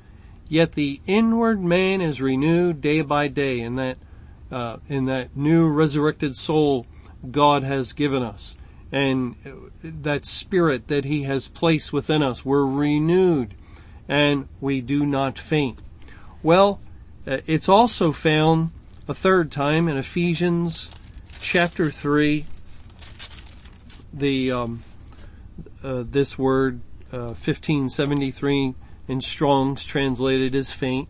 yet 0.49 0.73
the 0.73 1.01
inward 1.07 1.63
man 1.63 2.01
is 2.01 2.21
renewed 2.21 2.81
day 2.81 3.03
by 3.03 3.29
day. 3.29 3.61
And 3.61 3.79
that 3.79 3.99
uh, 4.51 4.77
in 4.89 5.07
that 5.07 5.37
new 5.37 5.69
resurrected 5.69 6.37
soul 6.37 6.87
God 7.31 7.65
has 7.65 7.93
given 7.93 8.23
us 8.23 8.57
and 8.93 9.35
that 9.83 10.25
spirit 10.25 10.87
that 10.89 11.05
he 11.05 11.25
has 11.25 11.49
placed 11.49 11.93
within 11.93 12.23
us. 12.23 12.45
We're 12.45 12.67
renewed 12.67 13.55
and 14.09 14.49
we 14.61 14.81
do 14.81 15.05
not 15.05 15.39
faint. 15.39 15.81
Well, 16.43 16.81
it's 17.27 17.69
also 17.69 18.13
found 18.13 18.71
a 19.09 19.15
third 19.15 19.51
time 19.51 19.89
in 19.89 19.97
Ephesians 19.97 20.91
chapter 21.41 21.91
3, 21.91 22.45
the, 24.13 24.53
um, 24.53 24.83
uh, 25.83 26.05
this 26.07 26.39
word, 26.39 26.81
uh, 27.13 27.33
1573 27.33 28.75
in 29.09 29.21
Strong's 29.21 29.85
translated 29.85 30.55
as 30.55 30.71
faint. 30.71 31.09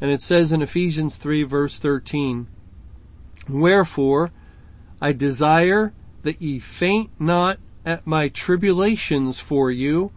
And 0.00 0.10
it 0.10 0.20
says 0.20 0.52
in 0.52 0.62
Ephesians 0.62 1.16
3 1.16 1.42
verse 1.44 1.78
13, 1.78 2.48
Wherefore, 3.48 4.32
I 5.00 5.12
desire 5.12 5.92
that 6.22 6.42
ye 6.42 6.58
faint 6.58 7.10
not 7.18 7.58
at 7.84 8.06
my 8.06 8.28
tribulations 8.28 9.38
for 9.38 9.70
you, 9.70 10.12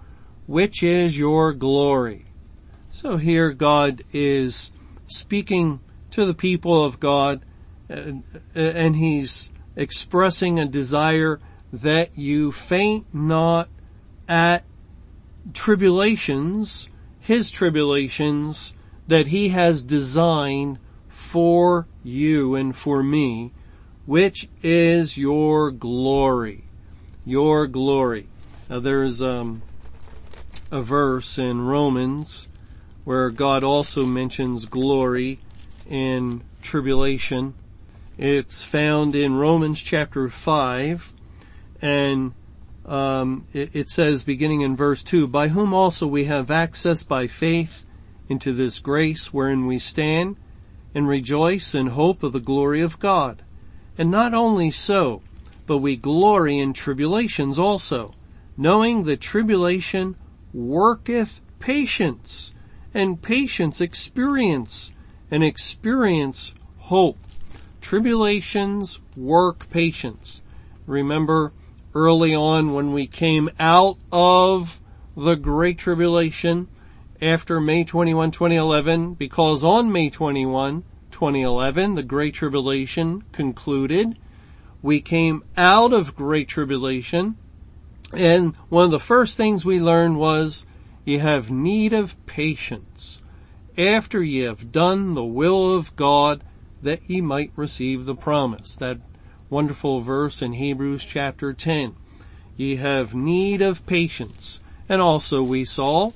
which 0.47 0.81
is 0.81 1.17
your 1.17 1.53
glory. 1.53 2.25
So 2.91 3.17
here 3.17 3.51
God 3.51 4.03
is 4.11 4.71
speaking 5.11 5.79
to 6.11 6.25
the 6.25 6.33
people 6.33 6.83
of 6.83 6.99
God 6.99 7.41
and 7.89 8.95
he's 8.95 9.49
expressing 9.75 10.59
a 10.59 10.65
desire 10.65 11.39
that 11.71 12.17
you 12.17 12.51
faint 12.51 13.13
not 13.13 13.69
at 14.27 14.65
tribulations, 15.53 16.89
his 17.19 17.49
tribulations 17.49 18.73
that 19.07 19.27
he 19.27 19.49
has 19.49 19.83
designed 19.83 20.79
for 21.07 21.87
you 22.03 22.55
and 22.55 22.75
for 22.75 23.01
me, 23.01 23.51
which 24.05 24.47
is 24.61 25.17
your 25.17 25.71
glory. 25.71 26.65
Your 27.25 27.67
glory. 27.67 28.27
Now 28.69 28.79
there's 28.79 29.21
um, 29.21 29.63
a 30.71 30.81
verse 30.81 31.37
in 31.37 31.61
Romans 31.61 32.48
where 33.09 33.31
God 33.31 33.63
also 33.63 34.05
mentions 34.05 34.67
glory 34.67 35.39
in 35.89 36.43
tribulation. 36.61 37.55
It's 38.19 38.61
found 38.61 39.15
in 39.15 39.33
Romans 39.33 39.81
chapter 39.81 40.29
5 40.29 41.11
and 41.81 42.33
um, 42.85 43.47
it, 43.51 43.75
it 43.75 43.89
says 43.89 44.21
beginning 44.21 44.61
in 44.61 44.75
verse 44.75 45.01
2, 45.01 45.25
by 45.27 45.47
whom 45.47 45.73
also 45.73 46.05
we 46.05 46.25
have 46.25 46.51
access 46.51 47.03
by 47.03 47.25
faith 47.25 47.83
into 48.27 48.53
this 48.53 48.77
grace 48.77 49.33
wherein 49.33 49.65
we 49.65 49.79
stand 49.79 50.35
and 50.93 51.07
rejoice 51.07 51.73
in 51.73 51.87
hope 51.87 52.21
of 52.21 52.31
the 52.31 52.39
glory 52.39 52.81
of 52.81 52.99
God. 52.99 53.41
And 53.97 54.11
not 54.11 54.35
only 54.35 54.69
so, 54.69 55.23
but 55.65 55.79
we 55.79 55.95
glory 55.95 56.59
in 56.59 56.73
tribulations 56.73 57.57
also, 57.57 58.13
knowing 58.55 59.05
that 59.05 59.19
tribulation 59.19 60.15
worketh 60.53 61.41
patience, 61.57 62.53
and 62.93 63.21
patience 63.21 63.79
experience, 63.81 64.93
and 65.29 65.43
experience 65.43 66.55
hope. 66.77 67.17
Tribulations 67.81 68.99
work 69.15 69.69
patience. 69.69 70.41
Remember 70.85 71.53
early 71.93 72.33
on 72.35 72.73
when 72.73 72.93
we 72.93 73.07
came 73.07 73.49
out 73.59 73.97
of 74.11 74.81
the 75.15 75.35
Great 75.35 75.77
Tribulation, 75.77 76.67
after 77.21 77.59
May 77.59 77.83
21, 77.83 78.31
2011, 78.31 79.15
because 79.15 79.63
on 79.63 79.91
May 79.91 80.09
21, 80.09 80.83
2011, 81.11 81.95
the 81.95 82.03
Great 82.03 82.33
Tribulation 82.33 83.23
concluded. 83.31 84.17
We 84.81 85.01
came 85.01 85.43
out 85.57 85.91
of 85.91 86.15
Great 86.15 86.47
Tribulation, 86.47 87.37
and 88.13 88.55
one 88.69 88.85
of 88.85 88.91
the 88.91 88.99
first 88.99 89.35
things 89.35 89.65
we 89.65 89.81
learned 89.81 90.17
was 90.17 90.65
you 91.05 91.19
have 91.19 91.49
need 91.49 91.93
of 91.93 92.23
patience 92.25 93.21
after 93.77 94.21
ye 94.21 94.41
have 94.41 94.71
done 94.71 95.13
the 95.13 95.23
will 95.23 95.73
of 95.73 95.95
God 95.95 96.43
that 96.81 97.09
ye 97.09 97.21
might 97.21 97.51
receive 97.55 98.05
the 98.05 98.15
promise. 98.15 98.75
That 98.75 98.99
wonderful 99.49 100.01
verse 100.01 100.41
in 100.41 100.53
Hebrews 100.53 101.05
chapter 101.05 101.53
10. 101.53 101.95
Ye 102.57 102.75
have 102.75 103.13
need 103.13 103.61
of 103.61 103.85
patience. 103.85 104.59
And 104.87 105.01
also 105.01 105.41
we 105.41 105.65
saw 105.65 106.11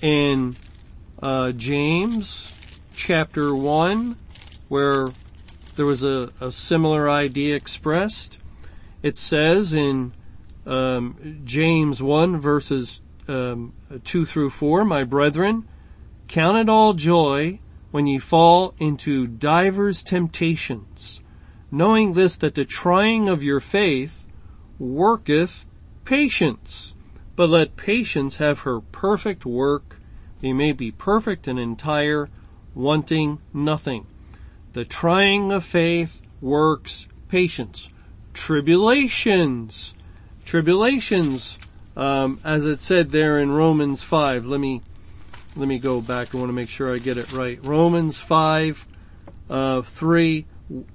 in 0.00 0.56
uh, 1.20 1.52
James 1.52 2.54
chapter 2.94 3.54
1 3.54 4.16
where 4.68 5.06
there 5.76 5.86
was 5.86 6.02
a, 6.02 6.30
a 6.40 6.52
similar 6.52 7.08
idea 7.08 7.56
expressed. 7.56 8.38
It 9.02 9.16
says 9.16 9.72
in 9.72 10.12
um, 10.66 11.40
James 11.44 12.02
1 12.02 12.38
verses 12.38 13.00
um, 13.28 13.74
2 14.04 14.24
through 14.24 14.50
4, 14.50 14.84
My 14.84 15.04
brethren, 15.04 15.66
count 16.28 16.58
it 16.58 16.68
all 16.68 16.94
joy 16.94 17.60
when 17.90 18.06
ye 18.06 18.18
fall 18.18 18.74
into 18.78 19.26
divers 19.26 20.02
temptations, 20.02 21.22
knowing 21.70 22.12
this 22.12 22.36
that 22.36 22.54
the 22.54 22.64
trying 22.64 23.28
of 23.28 23.42
your 23.42 23.60
faith 23.60 24.28
worketh 24.78 25.64
patience. 26.04 26.94
But 27.36 27.50
let 27.50 27.76
patience 27.76 28.36
have 28.36 28.60
her 28.60 28.80
perfect 28.80 29.46
work, 29.46 30.00
they 30.40 30.52
may 30.52 30.72
be 30.72 30.90
perfect 30.90 31.46
and 31.48 31.58
entire, 31.58 32.28
wanting 32.74 33.40
nothing. 33.52 34.06
The 34.72 34.84
trying 34.84 35.50
of 35.50 35.64
faith 35.64 36.22
works 36.40 37.08
patience. 37.28 37.88
Tribulations. 38.34 39.94
Tribulations, 40.44 41.58
um, 41.98 42.40
as 42.44 42.64
it 42.64 42.80
said 42.80 43.10
there 43.10 43.40
in 43.40 43.50
Romans 43.50 44.02
5. 44.02 44.46
Let 44.46 44.60
me, 44.60 44.82
let 45.56 45.66
me 45.66 45.80
go 45.80 46.00
back. 46.00 46.32
I 46.32 46.38
want 46.38 46.48
to 46.48 46.54
make 46.54 46.68
sure 46.68 46.94
I 46.94 46.98
get 46.98 47.18
it 47.18 47.32
right. 47.32 47.58
Romans 47.62 48.20
5, 48.20 48.86
uh, 49.50 49.82
3. 49.82 50.46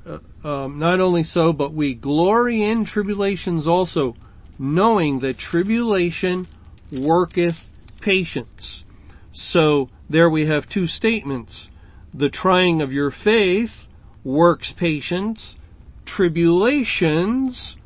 Uh, 0.05 0.19
um, 0.43 0.79
not 0.79 1.01
only 1.01 1.23
so, 1.23 1.51
but 1.51 1.73
we 1.73 1.93
glory 1.93 2.61
in 2.61 2.85
tribulations 2.85 3.67
also, 3.67 4.15
knowing 4.57 5.19
that 5.19 5.37
tribulation 5.37 6.47
worketh 6.89 7.69
patience. 7.99 8.85
So 9.31 9.89
there 10.09 10.29
we 10.29 10.45
have 10.45 10.69
two 10.69 10.87
statements. 10.87 11.69
The 12.13 12.29
trying 12.29 12.81
of 12.81 12.93
your 12.93 13.11
faith 13.11 13.89
works 14.23 14.71
patience. 14.71 15.57
Tribulations 16.05 17.77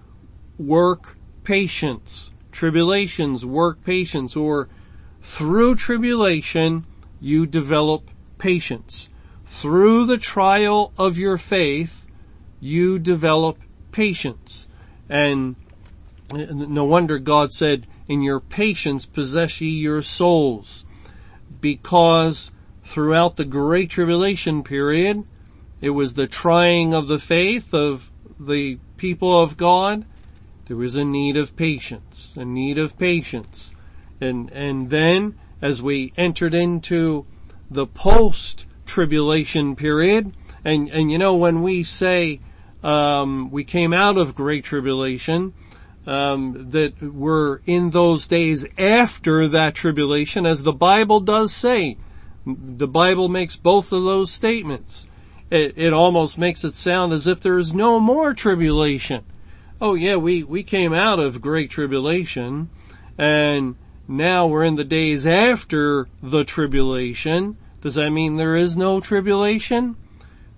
work 0.59 1.17
patience. 1.43 2.31
Tribulations 2.57 3.45
work 3.45 3.83
patience 3.83 4.35
or 4.35 4.67
through 5.21 5.75
tribulation 5.75 6.87
you 7.21 7.45
develop 7.45 8.09
patience. 8.39 9.09
Through 9.45 10.07
the 10.07 10.17
trial 10.17 10.91
of 10.97 11.19
your 11.19 11.37
faith 11.37 12.07
you 12.59 12.97
develop 12.97 13.59
patience. 13.91 14.67
And 15.07 15.55
no 16.33 16.83
wonder 16.83 17.19
God 17.19 17.51
said, 17.53 17.85
in 18.07 18.23
your 18.23 18.39
patience 18.39 19.05
possess 19.05 19.61
ye 19.61 19.69
your 19.69 20.01
souls. 20.01 20.83
Because 21.61 22.49
throughout 22.81 23.35
the 23.35 23.45
Great 23.45 23.91
Tribulation 23.91 24.63
period, 24.63 25.25
it 25.79 25.91
was 25.91 26.15
the 26.15 26.25
trying 26.25 26.95
of 26.95 27.05
the 27.05 27.19
faith 27.19 27.71
of 27.71 28.11
the 28.39 28.79
people 28.97 29.39
of 29.39 29.57
God. 29.57 30.05
There 30.67 30.77
was 30.77 30.95
a 30.95 31.05
need 31.05 31.37
of 31.37 31.55
patience, 31.55 32.33
a 32.35 32.43
need 32.43 32.77
of 32.77 32.97
patience. 32.99 33.71
And, 34.19 34.51
and 34.51 34.89
then 34.89 35.37
as 35.61 35.81
we 35.81 36.11
entered 36.17 36.53
into 36.53 37.25
the 37.71 37.87
post 37.87 38.65
tribulation 38.85 39.75
period, 39.75 40.33
and, 40.65 40.89
and 40.89 41.11
you 41.11 41.17
know, 41.17 41.35
when 41.35 41.61
we 41.61 41.83
say, 41.83 42.41
um, 42.83 43.49
we 43.49 43.63
came 43.63 43.93
out 43.93 44.17
of 44.17 44.35
great 44.35 44.65
tribulation, 44.65 45.53
um, 46.05 46.71
that 46.71 47.01
were 47.01 47.61
in 47.65 47.91
those 47.91 48.27
days 48.27 48.65
after 48.77 49.47
that 49.47 49.75
tribulation, 49.75 50.45
as 50.45 50.63
the 50.63 50.73
Bible 50.73 51.19
does 51.19 51.53
say. 51.53 51.97
The 52.45 52.87
Bible 52.87 53.27
makes 53.27 53.57
both 53.57 53.91
of 53.91 54.03
those 54.03 54.31
statements. 54.31 55.07
It, 55.49 55.77
it 55.77 55.93
almost 55.93 56.37
makes 56.37 56.63
it 56.63 56.75
sound 56.75 57.11
as 57.11 57.27
if 57.27 57.41
there 57.41 57.59
is 57.59 57.73
no 57.73 57.99
more 57.99 58.33
tribulation. 58.33 59.25
Oh 59.79 59.93
yeah, 59.93 60.15
we, 60.15 60.43
we 60.43 60.63
came 60.63 60.91
out 60.91 61.19
of 61.19 61.39
great 61.39 61.69
tribulation 61.69 62.69
and 63.15 63.75
now 64.07 64.47
we're 64.47 64.63
in 64.63 64.75
the 64.75 64.83
days 64.83 65.25
after 65.25 66.07
the 66.23 66.43
tribulation. 66.43 67.57
Does 67.81 67.93
that 67.93 68.09
mean 68.09 68.37
there 68.37 68.55
is 68.55 68.75
no 68.75 68.99
tribulation? 68.99 69.95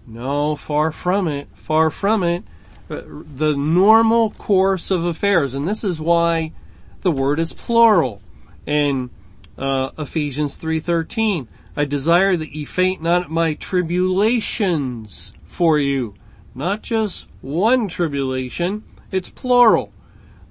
No, 0.08 0.56
far 0.56 0.94
from 0.94 1.28
it, 1.28 1.50
far 1.54 1.90
from 1.90 2.24
it. 2.24 2.46
Uh, 2.90 3.02
the 3.36 3.58
normal 3.58 4.32
course 4.32 4.90
of 4.90 5.04
affairs. 5.04 5.54
And 5.54 5.68
this 5.68 5.84
is 5.84 6.00
why 6.00 6.54
the 7.02 7.12
word 7.12 7.40
is 7.40 7.52
plural 7.52 8.22
in 8.66 9.10
uh, 9.58 9.92
Ephesians 9.98 10.56
3.13. 10.56 11.48
I 11.76 11.84
desire 11.84 12.38
that 12.38 12.56
ye 12.56 12.64
faint 12.64 13.02
not 13.02 13.24
at 13.24 13.30
my 13.30 13.54
tribulations 13.54 15.34
for 15.44 15.78
you, 15.78 16.16
Not 16.56 16.84
just 16.84 17.28
one 17.42 17.90
tribulation, 17.90 18.84
it's 19.12 19.30
plural. 19.30 19.91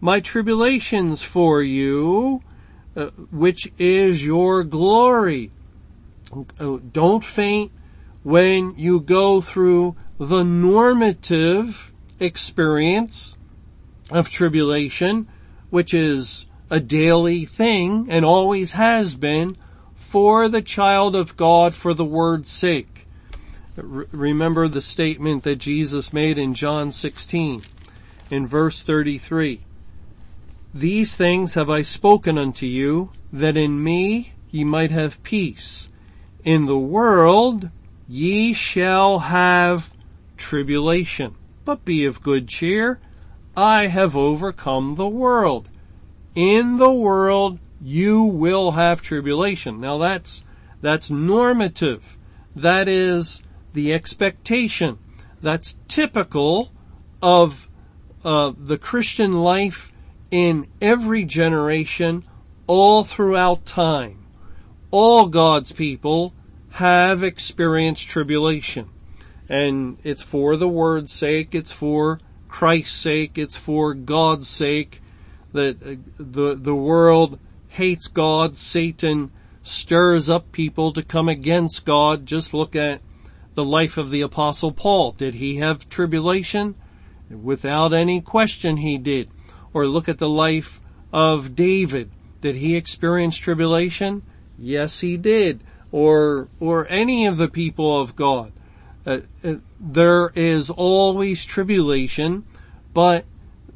My 0.00 0.20
tribulations 0.20 1.22
for 1.22 1.62
you, 1.62 2.42
uh, 2.96 3.06
which 3.30 3.70
is 3.78 4.24
your 4.24 4.64
glory. 4.64 5.50
Uh, 6.60 6.78
don't 6.92 7.24
faint 7.24 7.72
when 8.22 8.74
you 8.76 9.00
go 9.00 9.40
through 9.40 9.96
the 10.18 10.42
normative 10.42 11.92
experience 12.20 13.36
of 14.10 14.30
tribulation, 14.30 15.28
which 15.70 15.94
is 15.94 16.46
a 16.70 16.80
daily 16.80 17.44
thing 17.44 18.06
and 18.10 18.24
always 18.24 18.72
has 18.72 19.16
been 19.16 19.56
for 19.94 20.48
the 20.48 20.62
child 20.62 21.14
of 21.14 21.36
God 21.36 21.74
for 21.74 21.94
the 21.94 22.04
word's 22.04 22.50
sake. 22.50 23.06
remember 23.76 24.66
the 24.66 24.82
statement 24.82 25.44
that 25.44 25.56
Jesus 25.56 26.12
made 26.12 26.36
in 26.38 26.54
John 26.54 26.90
16 26.90 27.62
in 28.32 28.46
verse 28.46 28.82
33. 28.82 29.60
These 30.74 31.16
things 31.16 31.54
have 31.54 31.70
I 31.70 31.82
spoken 31.82 32.38
unto 32.38 32.66
you 32.66 33.10
that 33.32 33.56
in 33.56 33.82
me 33.82 34.34
ye 34.50 34.64
might 34.64 34.90
have 34.90 35.22
peace. 35.22 35.88
In 36.44 36.66
the 36.66 36.78
world 36.78 37.70
ye 38.06 38.52
shall 38.52 39.20
have 39.20 39.90
tribulation, 40.36 41.34
but 41.64 41.84
be 41.84 42.04
of 42.04 42.22
good 42.22 42.48
cheer. 42.48 43.00
I 43.56 43.88
have 43.88 44.14
overcome 44.14 44.94
the 44.94 45.08
world. 45.08 45.68
In 46.34 46.76
the 46.76 46.92
world 46.92 47.58
you 47.80 48.22
will 48.22 48.72
have 48.72 49.02
tribulation. 49.02 49.80
Now 49.80 49.98
that's, 49.98 50.44
that's 50.80 51.10
normative. 51.10 52.16
That 52.54 52.88
is 52.88 53.42
the 53.72 53.92
expectation. 53.92 54.98
That's 55.40 55.76
typical 55.86 56.72
of 57.22 57.67
uh, 58.24 58.52
the 58.56 58.78
Christian 58.78 59.42
life 59.42 59.92
in 60.30 60.66
every 60.80 61.24
generation 61.24 62.24
all 62.66 63.04
throughout 63.04 63.64
time. 63.64 64.26
All 64.90 65.26
God's 65.26 65.72
people 65.72 66.34
have 66.72 67.22
experienced 67.22 68.08
tribulation. 68.08 68.90
And 69.48 69.98
it's 70.04 70.22
for 70.22 70.56
the 70.56 70.68
word's 70.68 71.12
sake, 71.12 71.54
it's 71.54 71.72
for 71.72 72.20
Christ's 72.48 72.96
sake, 72.96 73.38
it's 73.38 73.56
for 73.56 73.94
God's 73.94 74.48
sake 74.48 75.00
that 75.52 75.82
uh, 75.82 75.96
the, 76.18 76.54
the 76.54 76.74
world 76.74 77.38
hates 77.68 78.08
God, 78.08 78.58
Satan 78.58 79.30
stirs 79.62 80.28
up 80.28 80.52
people 80.52 80.92
to 80.92 81.02
come 81.02 81.28
against 81.28 81.84
God. 81.84 82.26
Just 82.26 82.52
look 82.52 82.76
at 82.76 83.00
the 83.54 83.64
life 83.64 83.96
of 83.96 84.10
the 84.10 84.20
apostle 84.20 84.72
Paul. 84.72 85.12
Did 85.12 85.34
he 85.34 85.56
have 85.56 85.88
tribulation? 85.88 86.74
Without 87.30 87.92
any 87.92 88.20
question 88.20 88.78
he 88.78 88.98
did. 88.98 89.28
Or 89.72 89.86
look 89.86 90.08
at 90.08 90.18
the 90.18 90.28
life 90.28 90.80
of 91.12 91.54
David. 91.54 92.10
Did 92.40 92.56
he 92.56 92.76
experience 92.76 93.36
tribulation? 93.36 94.22
Yes, 94.58 95.00
he 95.00 95.16
did. 95.16 95.60
Or, 95.92 96.48
or 96.60 96.86
any 96.88 97.26
of 97.26 97.36
the 97.36 97.48
people 97.48 98.00
of 98.00 98.16
God. 98.16 98.52
Uh, 99.06 99.20
uh, 99.42 99.54
there 99.80 100.30
is 100.34 100.68
always 100.70 101.44
tribulation, 101.44 102.44
but 102.92 103.24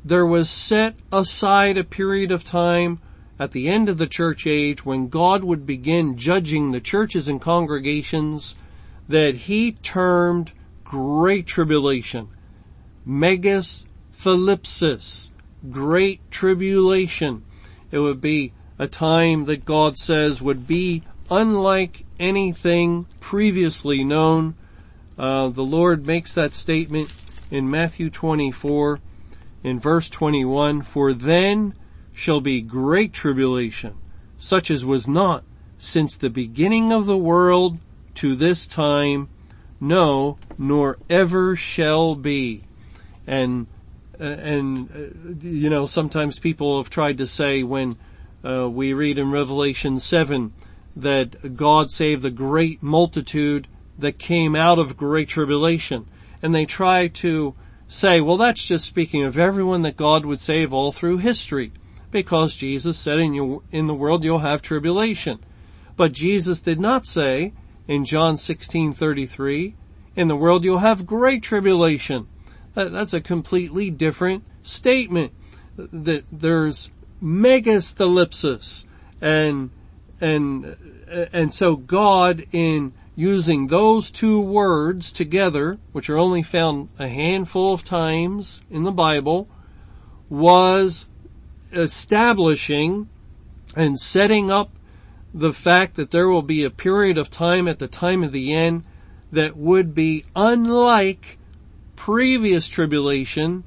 there 0.04 0.26
was 0.26 0.50
set 0.50 0.94
aside 1.10 1.78
a 1.78 1.84
period 1.84 2.30
of 2.30 2.44
time 2.44 3.00
at 3.38 3.52
the 3.52 3.68
end 3.68 3.88
of 3.88 3.98
the 3.98 4.06
church 4.06 4.46
age 4.46 4.84
when 4.84 5.08
God 5.08 5.42
would 5.42 5.64
begin 5.64 6.16
judging 6.16 6.70
the 6.70 6.80
churches 6.80 7.28
and 7.28 7.40
congregations 7.40 8.56
that 9.08 9.34
he 9.34 9.72
termed 9.72 10.52
great 10.84 11.46
tribulation. 11.46 12.28
Megas 13.04 13.86
thalipsis. 14.16 15.30
Great 15.70 16.20
tribulation. 16.30 17.44
It 17.90 17.98
would 17.98 18.20
be 18.20 18.52
a 18.78 18.86
time 18.86 19.44
that 19.46 19.64
God 19.64 19.96
says 19.96 20.42
would 20.42 20.66
be 20.66 21.02
unlike 21.30 22.04
anything 22.18 23.06
previously 23.20 24.04
known. 24.04 24.54
Uh, 25.18 25.48
the 25.48 25.62
Lord 25.62 26.06
makes 26.06 26.32
that 26.34 26.52
statement 26.52 27.14
in 27.50 27.70
Matthew 27.70 28.10
24 28.10 29.00
in 29.62 29.78
verse 29.78 30.08
21, 30.08 30.82
for 30.82 31.12
then 31.12 31.74
shall 32.12 32.40
be 32.40 32.60
great 32.60 33.12
tribulation, 33.12 33.96
such 34.36 34.70
as 34.70 34.84
was 34.84 35.06
not 35.06 35.44
since 35.78 36.16
the 36.16 36.30
beginning 36.30 36.92
of 36.92 37.06
the 37.06 37.18
world 37.18 37.78
to 38.14 38.36
this 38.36 38.66
time, 38.66 39.28
no, 39.80 40.38
nor 40.56 40.98
ever 41.10 41.56
shall 41.56 42.14
be. 42.14 42.62
And, 43.26 43.66
uh, 44.20 44.24
and, 44.24 44.90
uh, 44.90 45.46
you 45.46 45.70
know, 45.70 45.86
sometimes 45.86 46.38
people 46.38 46.78
have 46.78 46.90
tried 46.90 47.18
to 47.18 47.26
say 47.26 47.62
when, 47.62 47.96
uh, 48.44 48.68
we 48.68 48.92
read 48.92 49.18
in 49.18 49.30
Revelation 49.30 49.98
7 49.98 50.52
that 50.96 51.56
God 51.56 51.90
saved 51.90 52.22
the 52.22 52.30
great 52.30 52.82
multitude 52.82 53.68
that 53.98 54.18
came 54.18 54.56
out 54.56 54.78
of 54.78 54.96
great 54.96 55.28
tribulation. 55.28 56.06
And 56.42 56.54
they 56.54 56.66
try 56.66 57.08
to 57.08 57.54
say, 57.88 58.20
well, 58.20 58.36
that's 58.36 58.66
just 58.66 58.84
speaking 58.84 59.22
of 59.22 59.38
everyone 59.38 59.82
that 59.82 59.96
God 59.96 60.24
would 60.24 60.40
save 60.40 60.72
all 60.72 60.92
through 60.92 61.18
history 61.18 61.72
because 62.10 62.54
Jesus 62.54 62.98
said 62.98 63.18
in, 63.18 63.34
you, 63.34 63.62
in 63.70 63.86
the 63.86 63.94
world 63.94 64.24
you'll 64.24 64.38
have 64.38 64.62
tribulation. 64.62 65.40
But 65.96 66.12
Jesus 66.12 66.60
did 66.60 66.80
not 66.80 67.06
say 67.06 67.52
in 67.88 68.04
John 68.04 68.36
16:33, 68.36 69.74
in 70.14 70.28
the 70.28 70.36
world 70.36 70.64
you'll 70.64 70.78
have 70.78 71.06
great 71.06 71.42
tribulation. 71.42 72.28
That, 72.74 72.92
that's 72.92 73.12
a 73.12 73.20
completely 73.20 73.90
different 73.90 74.44
statement. 74.62 75.32
That 75.76 76.24
there's 76.30 76.90
megastalipsis 77.22 78.84
and 79.20 79.70
and 80.20 80.76
and 81.32 81.52
so 81.52 81.76
God 81.76 82.46
in 82.52 82.92
using 83.14 83.66
those 83.66 84.10
two 84.10 84.40
words 84.40 85.12
together, 85.12 85.78
which 85.92 86.08
are 86.08 86.18
only 86.18 86.42
found 86.42 86.88
a 86.98 87.08
handful 87.08 87.74
of 87.74 87.84
times 87.84 88.62
in 88.70 88.84
the 88.84 88.92
Bible, 88.92 89.48
was 90.30 91.06
establishing 91.72 93.08
and 93.76 94.00
setting 94.00 94.50
up 94.50 94.70
the 95.34 95.52
fact 95.52 95.94
that 95.96 96.10
there 96.10 96.28
will 96.28 96.42
be 96.42 96.64
a 96.64 96.70
period 96.70 97.18
of 97.18 97.30
time 97.30 97.66
at 97.66 97.78
the 97.78 97.88
time 97.88 98.22
of 98.22 98.32
the 98.32 98.52
end 98.52 98.84
that 99.30 99.56
would 99.56 99.94
be 99.94 100.24
unlike 100.36 101.38
previous 102.04 102.66
tribulation. 102.66 103.62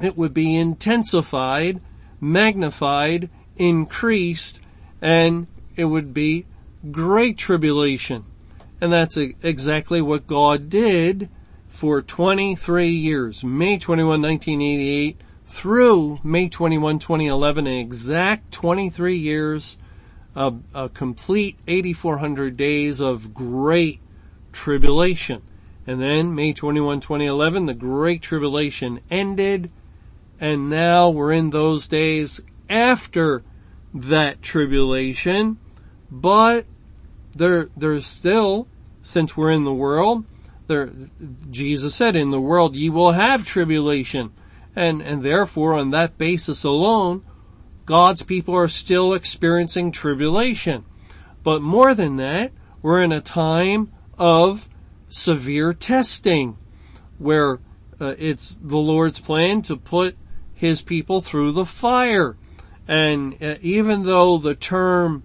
It 0.00 0.16
would 0.16 0.32
be 0.32 0.56
intensified, 0.56 1.80
magnified, 2.20 3.28
increased, 3.56 4.60
and 5.02 5.48
it 5.74 5.86
would 5.86 6.14
be 6.14 6.46
great 6.92 7.36
tribulation. 7.36 8.26
And 8.80 8.92
that's 8.92 9.16
exactly 9.16 10.00
what 10.00 10.28
God 10.28 10.68
did 10.68 11.28
for 11.68 12.00
23 12.00 12.90
years. 12.90 13.42
May 13.42 13.76
21, 13.76 14.22
1988 14.22 15.20
through 15.44 16.20
May 16.22 16.48
21, 16.48 17.00
2011, 17.00 17.66
an 17.66 17.74
exact 17.74 18.52
23 18.52 19.16
years, 19.16 19.78
a, 20.36 20.54
a 20.76 20.88
complete 20.90 21.58
8,400 21.66 22.56
days 22.56 23.00
of 23.00 23.34
great 23.34 24.00
tribulation. 24.52 25.42
And 25.86 26.00
then 26.00 26.34
May 26.34 26.52
21, 26.52 27.00
2011, 27.00 27.66
the 27.66 27.74
great 27.74 28.22
tribulation 28.22 29.00
ended, 29.10 29.70
and 30.40 30.70
now 30.70 31.10
we're 31.10 31.32
in 31.32 31.50
those 31.50 31.88
days 31.88 32.40
after 32.68 33.42
that 33.92 34.42
tribulation, 34.42 35.58
but 36.10 36.66
there, 37.34 37.68
there's 37.76 38.06
still, 38.06 38.66
since 39.02 39.36
we're 39.36 39.50
in 39.50 39.64
the 39.64 39.74
world, 39.74 40.24
there, 40.66 40.90
Jesus 41.50 41.94
said, 41.94 42.16
in 42.16 42.30
the 42.30 42.40
world 42.40 42.74
ye 42.74 42.88
will 42.88 43.12
have 43.12 43.44
tribulation. 43.44 44.32
And, 44.74 45.02
and 45.02 45.22
therefore 45.22 45.74
on 45.74 45.90
that 45.90 46.18
basis 46.18 46.64
alone, 46.64 47.22
God's 47.84 48.22
people 48.22 48.54
are 48.54 48.68
still 48.68 49.12
experiencing 49.12 49.92
tribulation. 49.92 50.84
But 51.42 51.60
more 51.60 51.94
than 51.94 52.16
that, 52.16 52.52
we're 52.80 53.02
in 53.02 53.12
a 53.12 53.20
time 53.20 53.92
of 54.18 54.68
severe 55.14 55.72
testing 55.72 56.58
where 57.18 57.60
uh, 58.00 58.14
it's 58.18 58.56
the 58.56 58.76
Lord's 58.76 59.20
plan 59.20 59.62
to 59.62 59.76
put 59.76 60.16
his 60.52 60.82
people 60.82 61.20
through 61.20 61.52
the 61.52 61.64
fire. 61.64 62.36
And 62.88 63.40
uh, 63.40 63.54
even 63.60 64.02
though 64.02 64.38
the 64.38 64.56
term, 64.56 65.22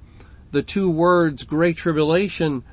the 0.51 0.61
two 0.61 0.91
words 0.91 1.43
great 1.43 1.75
tribulation 1.75 2.63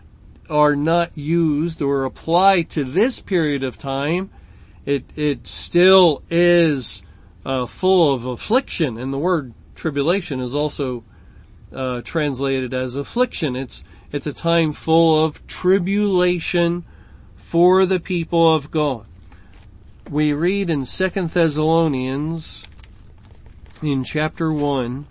are 0.51 0.77
not 0.77 1.17
used 1.17 1.81
or 1.81 2.05
applied 2.05 2.69
to 2.71 2.85
this 2.85 3.19
period 3.19 3.65
of 3.65 3.79
time, 3.79 4.29
it 4.85 5.05
it 5.17 5.47
still 5.47 6.23
is 6.29 7.03
uh, 7.47 7.65
full 7.65 8.15
of 8.15 8.27
affliction, 8.27 8.99
and 8.99 9.13
the 9.13 9.19
word 9.19 9.55
tribulation 9.75 10.39
is 10.39 10.55
also 10.55 11.03
uh, 11.73 12.03
translated 12.03 12.75
as 12.75 12.95
affliction. 12.95 13.57
It's 13.57 13.83
it's 14.13 14.27
a 14.27 14.33
time 14.33 14.73
full 14.73 15.25
of 15.25 15.45
tribulation 15.47 16.85
for 17.47 17.87
the 17.87 18.01
people 18.01 18.53
of 18.57 18.73
God. 18.73 19.07
we 20.11 20.33
read 20.33 20.69
in 20.69 20.85
Second 20.85 21.31
Thessalonians 21.31 22.67
in 23.81 24.03
chapter 24.03 24.53
1, 24.53 25.07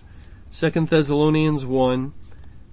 2 0.51 0.69
Thessalonians 0.69 1.65
1, 1.65 2.11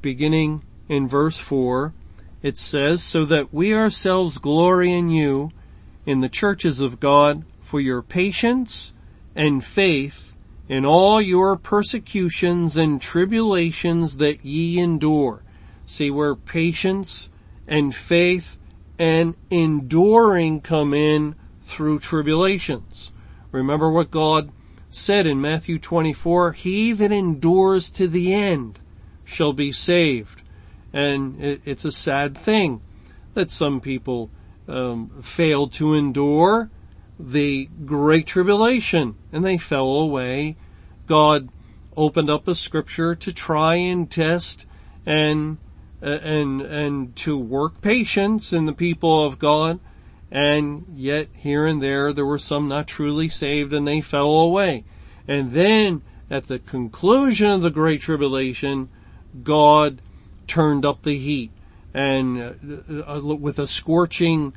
beginning 0.03 0.65
in 0.89 1.07
verse 1.07 1.39
4, 1.39 1.95
it 2.43 2.59
says, 2.59 3.05
So 3.05 3.25
that 3.27 3.55
we 3.55 3.73
ourselves 3.73 4.39
glory 4.39 4.93
in 4.93 5.11
you 5.11 5.53
in 6.05 6.23
the 6.23 6.29
churches 6.29 6.81
of 6.81 6.99
God 6.99 7.45
for 7.61 7.81
your 7.81 8.03
patience 8.03 8.93
and 9.37 9.65
faith 9.65 10.35
in 10.69 10.85
all 10.85 11.21
your 11.21 11.57
persecutions 11.57 12.77
and 12.77 13.01
tribulations 13.01 14.17
that 14.17 14.45
ye 14.45 14.81
endure. 14.81 15.45
See 15.87 16.11
where 16.11 16.35
patience 16.35 17.31
and 17.69 17.95
faith 17.95 18.59
and 18.99 19.35
enduring 19.51 20.61
come 20.61 20.95
in 20.95 21.35
through 21.61 21.99
tribulations. 21.99 23.13
Remember 23.51 23.91
what 23.91 24.11
God 24.11 24.51
said 24.91 25.27
in 25.27 25.41
Matthew 25.41 25.79
24, 25.79 26.53
he 26.53 26.93
that 26.93 27.13
endures 27.13 27.91
to 27.93 28.07
the 28.07 28.35
end 28.35 28.79
shall 29.25 29.53
be 29.53 29.73
saved. 29.73 30.43
And 30.93 31.37
it's 31.41 31.85
a 31.85 31.93
sad 31.93 32.37
thing 32.37 32.83
that 33.35 33.51
some 33.51 33.81
people 33.81 34.31
um, 34.69 35.09
failed 35.23 35.73
to 35.75 35.95
endure 35.95 36.71
the 37.19 37.69
great 37.85 38.27
tribulation 38.27 39.17
and 39.33 39.45
they 39.45 39.57
fell 39.57 39.89
away. 39.89 40.57
God 41.07 41.49
opened 41.97 42.31
up 42.31 42.47
a 42.49 42.55
scripture 42.55 43.15
to 43.15 43.33
try 43.33 43.77
and 43.77 44.11
test 44.11 44.67
and 45.07 45.59
and 46.03 46.61
and 46.61 47.15
to 47.17 47.39
work 47.39 47.81
patience 47.81 48.53
in 48.53 48.67
the 48.67 48.73
people 48.73 49.25
of 49.25 49.39
God 49.39 49.79
and 50.31 50.85
yet 50.95 51.29
here 51.37 51.65
and 51.65 51.83
there 51.83 52.13
there 52.13 52.27
were 52.27 52.39
some 52.39 52.69
not 52.69 52.89
truly 52.89 53.29
saved 53.29 53.73
and 53.73 53.87
they 53.87 54.01
fell 54.01 54.31
away. 54.31 54.85
And 55.29 55.53
then 55.53 56.03
at 56.29 56.49
the 56.49 56.59
conclusion 56.59 57.51
of 57.51 57.63
the 57.63 57.71
Great 57.71 58.01
Tribulation, 58.01 58.89
God 59.43 60.01
turned 60.47 60.85
up 60.85 61.03
the 61.03 61.19
heat 61.19 61.53
and 61.95 62.41
uh, 62.41 63.17
uh, 63.17 63.21
with 63.21 63.59
a 63.59 63.67
scorching 63.67 64.55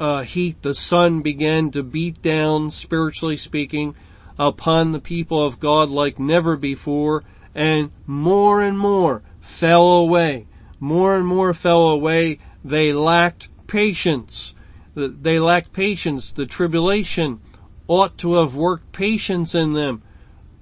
uh, 0.00 0.22
heat, 0.22 0.62
the 0.62 0.74
sun 0.74 1.22
began 1.22 1.70
to 1.70 1.82
beat 1.82 2.20
down, 2.22 2.70
spiritually 2.70 3.36
speaking, 3.36 3.94
upon 4.38 4.92
the 4.92 5.00
people 5.00 5.44
of 5.44 5.60
God 5.60 5.88
like 5.88 6.18
never 6.18 6.56
before, 6.56 7.22
and 7.54 7.90
more 8.06 8.60
and 8.60 8.78
more 8.78 9.22
fell 9.42 9.86
away. 9.86 10.46
More 10.80 11.16
and 11.16 11.26
more 11.26 11.52
fell 11.52 11.90
away. 11.90 12.38
They 12.64 12.92
lacked 12.92 13.48
patience. 13.66 14.54
They 14.94 15.38
lacked 15.38 15.72
patience. 15.72 16.32
The 16.32 16.46
tribulation 16.46 17.40
ought 17.88 18.16
to 18.18 18.34
have 18.34 18.54
worked 18.54 18.92
patience 18.92 19.54
in 19.54 19.74
them, 19.74 20.02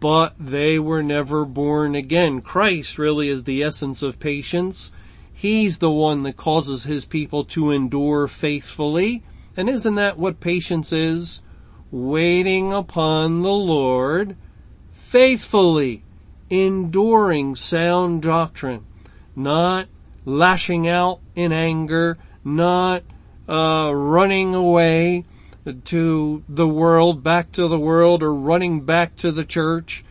but 0.00 0.34
they 0.38 0.78
were 0.78 1.02
never 1.02 1.44
born 1.44 1.94
again. 1.94 2.40
Christ 2.40 2.98
really 2.98 3.28
is 3.28 3.44
the 3.44 3.62
essence 3.62 4.02
of 4.02 4.18
patience. 4.18 4.90
He's 5.32 5.78
the 5.78 5.90
one 5.90 6.22
that 6.24 6.36
causes 6.36 6.84
his 6.84 7.04
people 7.04 7.44
to 7.44 7.70
endure 7.70 8.26
faithfully. 8.28 9.22
And 9.56 9.68
isn't 9.68 9.94
that 9.94 10.18
what 10.18 10.40
patience 10.40 10.92
is? 10.92 11.42
Waiting 11.90 12.72
upon 12.72 13.42
the 13.42 13.52
Lord 13.52 14.36
faithfully, 14.90 16.04
enduring 16.50 17.54
sound 17.54 18.22
doctrine, 18.22 18.84
not 19.34 19.86
lashing 20.24 20.86
out 20.86 21.20
in 21.34 21.52
anger, 21.52 22.18
not 22.44 23.02
uh, 23.48 23.92
running 23.94 24.54
away 24.54 25.24
to 25.84 26.42
the 26.48 26.68
world, 26.68 27.22
back 27.22 27.52
to 27.52 27.68
the 27.68 27.78
world, 27.78 28.22
or 28.22 28.34
running 28.34 28.80
back 28.80 29.16
to 29.16 29.30
the 29.30 29.44
church. 29.44 30.04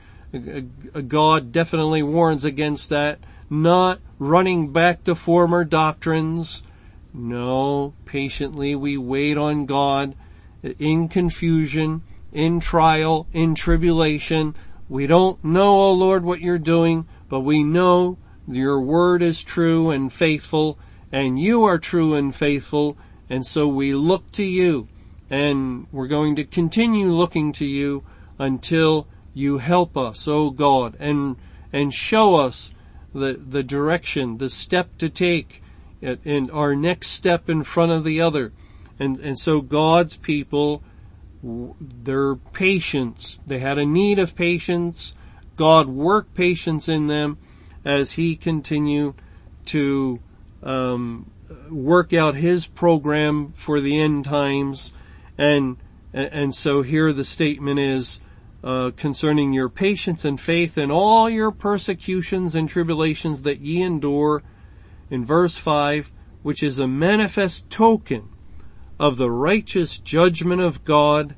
God 1.08 1.52
definitely 1.52 2.04
warns 2.04 2.46
against 2.46 2.90
that. 2.90 3.20
Not 3.50 4.00
running 4.20 4.72
back 4.72 5.04
to 5.06 5.16
former 5.16 5.66
doctrines. 5.66 6.64
No, 7.14 7.94
patiently 8.06 8.76
we 8.76 8.96
wait 8.96 9.38
on 9.38 9.66
God 9.66 10.16
in 10.78 11.08
confusion, 11.08 12.04
in 12.32 12.60
trial, 12.60 13.26
in 13.34 13.56
tribulation. 13.56 14.56
We 14.90 15.08
don't 15.08 15.42
know, 15.44 15.80
O 15.80 15.94
Lord, 15.94 16.26
what 16.26 16.42
you're 16.42 16.58
doing, 16.58 17.08
but 17.30 17.42
we 17.42 17.64
know 17.64 18.18
your 18.48 18.82
word 18.82 19.22
is 19.22 19.44
true 19.44 19.92
and 19.92 20.12
faithful, 20.12 20.78
and 21.12 21.40
you 21.40 21.64
are 21.64 21.78
true 21.78 22.16
and 22.16 22.36
faithful, 22.36 22.98
and 23.30 23.46
so 23.46 23.68
we 23.68 23.94
look 23.94 24.32
to 24.34 24.44
you 24.44 24.88
and 25.30 25.88
we're 25.92 26.08
going 26.08 26.36
to 26.36 26.44
continue 26.44 27.08
looking 27.08 27.52
to 27.52 27.66
you 27.66 28.04
until 28.40 29.08
you 29.34 29.60
help 29.60 29.96
us, 29.96 30.28
oh 30.28 30.50
God, 30.50 30.96
and, 31.00 31.36
and 31.72 31.94
show 31.94 32.36
us 32.36 32.74
the, 33.14 33.34
the 33.34 33.64
direction, 33.64 34.38
the 34.38 34.50
step 34.50 34.98
to 34.98 35.10
take, 35.10 35.62
and 36.02 36.50
our 36.52 36.76
next 36.76 37.10
step 37.10 37.50
in 37.50 37.64
front 37.64 37.92
of 37.92 38.04
the 38.04 38.22
other. 38.22 38.52
And, 38.98 39.20
and 39.20 39.38
so 39.38 39.62
God's 39.62 40.18
people, 40.18 40.82
their 41.42 42.36
patience, 42.36 43.40
they 43.48 43.60
had 43.60 43.78
a 43.78 43.86
need 43.86 44.20
of 44.20 44.36
patience. 44.36 45.14
God 45.56 45.88
worked 45.88 46.34
patience 46.34 46.90
in 46.90 47.08
them 47.08 47.38
as 47.86 48.14
He 48.14 48.36
continued 48.36 49.16
to 49.66 50.20
um, 50.64 51.30
work 51.70 52.14
out 52.14 52.36
his 52.36 52.66
program 52.66 53.50
for 53.50 53.80
the 53.80 54.00
end 54.00 54.26
times. 54.26 54.94
And, 55.38 55.78
and 56.14 56.54
so 56.54 56.82
here 56.82 57.14
the 57.14 57.26
statement 57.26 57.80
is, 57.80 58.20
uh, 58.62 58.92
concerning 58.98 59.54
your 59.54 59.70
patience 59.70 60.26
and 60.26 60.40
faith 60.40 60.78
in 60.78 60.92
all 60.92 61.30
your 61.30 61.52
persecutions 61.52 62.56
and 62.56 62.68
tribulations 62.68 63.44
that 63.44 63.60
ye 63.60 63.82
endure 63.82 64.44
in 65.10 65.24
verse 65.24 65.56
5, 65.56 66.12
which 66.42 66.62
is 66.62 66.78
a 66.78 66.88
manifest 66.88 67.70
token 67.70 68.30
of 69.00 69.18
the 69.18 69.32
righteous 69.32 70.00
judgment 70.00 70.62
of 70.62 70.84
God, 70.84 71.36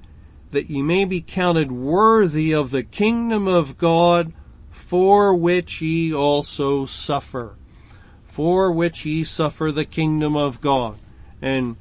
that 0.51 0.69
ye 0.69 0.81
may 0.81 1.05
be 1.05 1.21
counted 1.21 1.71
worthy 1.71 2.53
of 2.53 2.71
the 2.71 2.83
kingdom 2.83 3.47
of 3.47 3.77
God, 3.77 4.33
for 4.69 5.35
which 5.35 5.81
ye 5.81 6.13
also 6.13 6.85
suffer 6.85 7.55
for 8.31 8.71
which 8.71 9.05
ye 9.05 9.25
suffer 9.25 9.73
the 9.73 9.83
kingdom 9.83 10.37
of 10.37 10.61
God. 10.61 10.97
And 11.41 11.75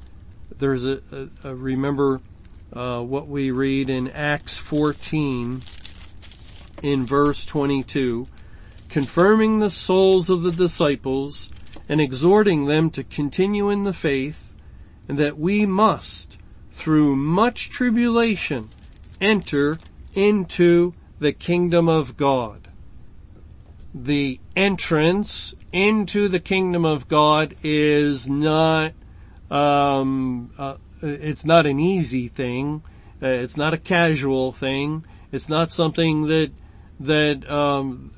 there's 0.59 0.83
a, 0.83 0.99
a, 1.11 1.49
a 1.51 1.55
remember 1.55 2.19
uh, 2.73 3.01
what 3.01 3.29
we 3.29 3.51
read 3.51 3.89
in 3.89 4.09
Acts 4.09 4.57
14 4.57 5.61
in 6.83 7.05
verse 7.05 7.45
22, 7.45 8.27
confirming 8.89 9.59
the 9.59 9.69
souls 9.69 10.29
of 10.29 10.41
the 10.43 10.51
disciples 10.51 11.49
and 11.87 12.01
exhorting 12.01 12.65
them 12.65 12.89
to 12.91 13.03
continue 13.05 13.69
in 13.69 13.85
the 13.85 13.93
faith, 13.93 14.50
and 15.11 15.19
that 15.19 15.37
we 15.37 15.65
must, 15.65 16.37
through 16.69 17.17
much 17.17 17.69
tribulation, 17.69 18.69
enter 19.19 19.77
into 20.15 20.93
the 21.19 21.33
kingdom 21.33 21.89
of 21.89 22.15
God. 22.15 22.69
The 23.93 24.39
entrance 24.55 25.53
into 25.73 26.29
the 26.29 26.39
kingdom 26.39 26.85
of 26.85 27.09
God 27.09 27.57
is 27.61 28.29
not, 28.29 28.93
um, 29.49 30.49
uh, 30.57 30.77
it's 31.01 31.43
not 31.43 31.65
an 31.65 31.81
easy 31.81 32.29
thing. 32.29 32.81
Uh, 33.21 33.27
it's 33.27 33.57
not 33.57 33.73
a 33.73 33.77
casual 33.77 34.53
thing. 34.53 35.03
It's 35.33 35.49
not 35.49 35.73
something 35.73 36.27
that, 36.27 36.53
that, 37.01 37.51
um, 37.51 38.13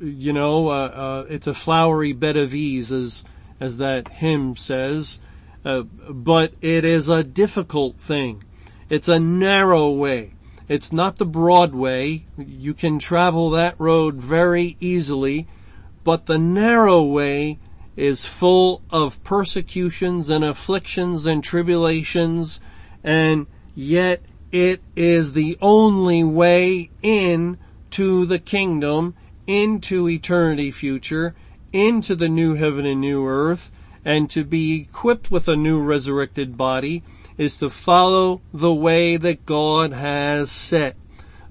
you 0.00 0.32
know, 0.32 0.66
uh, 0.66 0.72
uh 0.72 1.26
it's 1.28 1.46
a 1.46 1.54
flowery 1.54 2.12
bed 2.12 2.36
of 2.36 2.54
ease 2.54 2.90
as, 2.90 3.22
as 3.60 3.76
that 3.76 4.08
hymn 4.08 4.56
says. 4.56 5.20
Uh, 5.64 5.82
but 5.82 6.54
it 6.60 6.84
is 6.84 7.08
a 7.08 7.24
difficult 7.24 7.96
thing. 7.96 8.42
It's 8.88 9.08
a 9.08 9.20
narrow 9.20 9.90
way. 9.90 10.34
It's 10.68 10.92
not 10.92 11.16
the 11.16 11.26
broad 11.26 11.74
way. 11.74 12.24
You 12.36 12.74
can 12.74 12.98
travel 12.98 13.50
that 13.50 13.78
road 13.78 14.16
very 14.16 14.76
easily 14.80 15.46
but 16.08 16.24
the 16.24 16.38
narrow 16.38 17.02
way 17.02 17.58
is 17.94 18.24
full 18.24 18.80
of 18.90 19.22
persecutions 19.24 20.30
and 20.30 20.42
afflictions 20.42 21.26
and 21.26 21.44
tribulations, 21.44 22.62
and 23.04 23.46
yet 23.74 24.22
it 24.50 24.80
is 24.96 25.32
the 25.32 25.58
only 25.60 26.24
way 26.24 26.88
in 27.02 27.58
to 27.90 28.24
the 28.24 28.38
kingdom, 28.38 29.14
into 29.46 30.08
eternity 30.08 30.70
future, 30.70 31.34
into 31.74 32.16
the 32.16 32.30
new 32.30 32.54
heaven 32.54 32.86
and 32.86 33.02
new 33.02 33.26
earth, 33.26 33.70
and 34.08 34.30
to 34.30 34.42
be 34.42 34.80
equipped 34.80 35.30
with 35.30 35.48
a 35.48 35.54
new 35.54 35.78
resurrected 35.78 36.56
body 36.56 37.02
is 37.36 37.58
to 37.58 37.68
follow 37.68 38.40
the 38.54 38.72
way 38.72 39.18
that 39.18 39.44
God 39.44 39.92
has 39.92 40.50
set. 40.50 40.96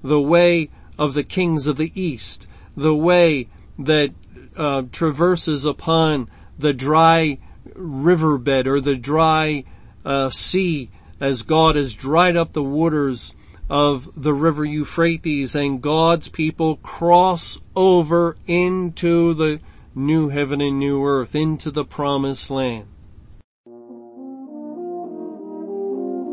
The 0.02 0.20
way 0.20 0.68
of 0.98 1.14
the 1.14 1.22
kings 1.22 1.68
of 1.68 1.76
the 1.76 1.92
east. 1.94 2.48
The 2.76 2.96
way 2.96 3.46
that 3.78 4.10
uh, 4.56 4.82
traverses 4.90 5.64
upon 5.64 6.28
the 6.58 6.72
dry 6.72 7.38
riverbed 7.76 8.66
or 8.66 8.80
the 8.80 8.96
dry 8.96 9.62
uh, 10.04 10.30
sea 10.30 10.90
as 11.20 11.42
God 11.42 11.76
has 11.76 11.94
dried 11.94 12.36
up 12.36 12.54
the 12.54 12.62
waters 12.64 13.36
of 13.70 14.20
the 14.20 14.34
river 14.34 14.64
Euphrates 14.64 15.54
and 15.54 15.80
God's 15.80 16.26
people 16.26 16.74
cross 16.78 17.60
over 17.76 18.36
into 18.48 19.32
the 19.34 19.60
new 19.94 20.28
heaven 20.28 20.60
and 20.60 20.78
new 20.78 21.02
earth, 21.04 21.34
into 21.34 21.70
the 21.70 21.84
promised 21.84 22.50
land. 22.50 22.86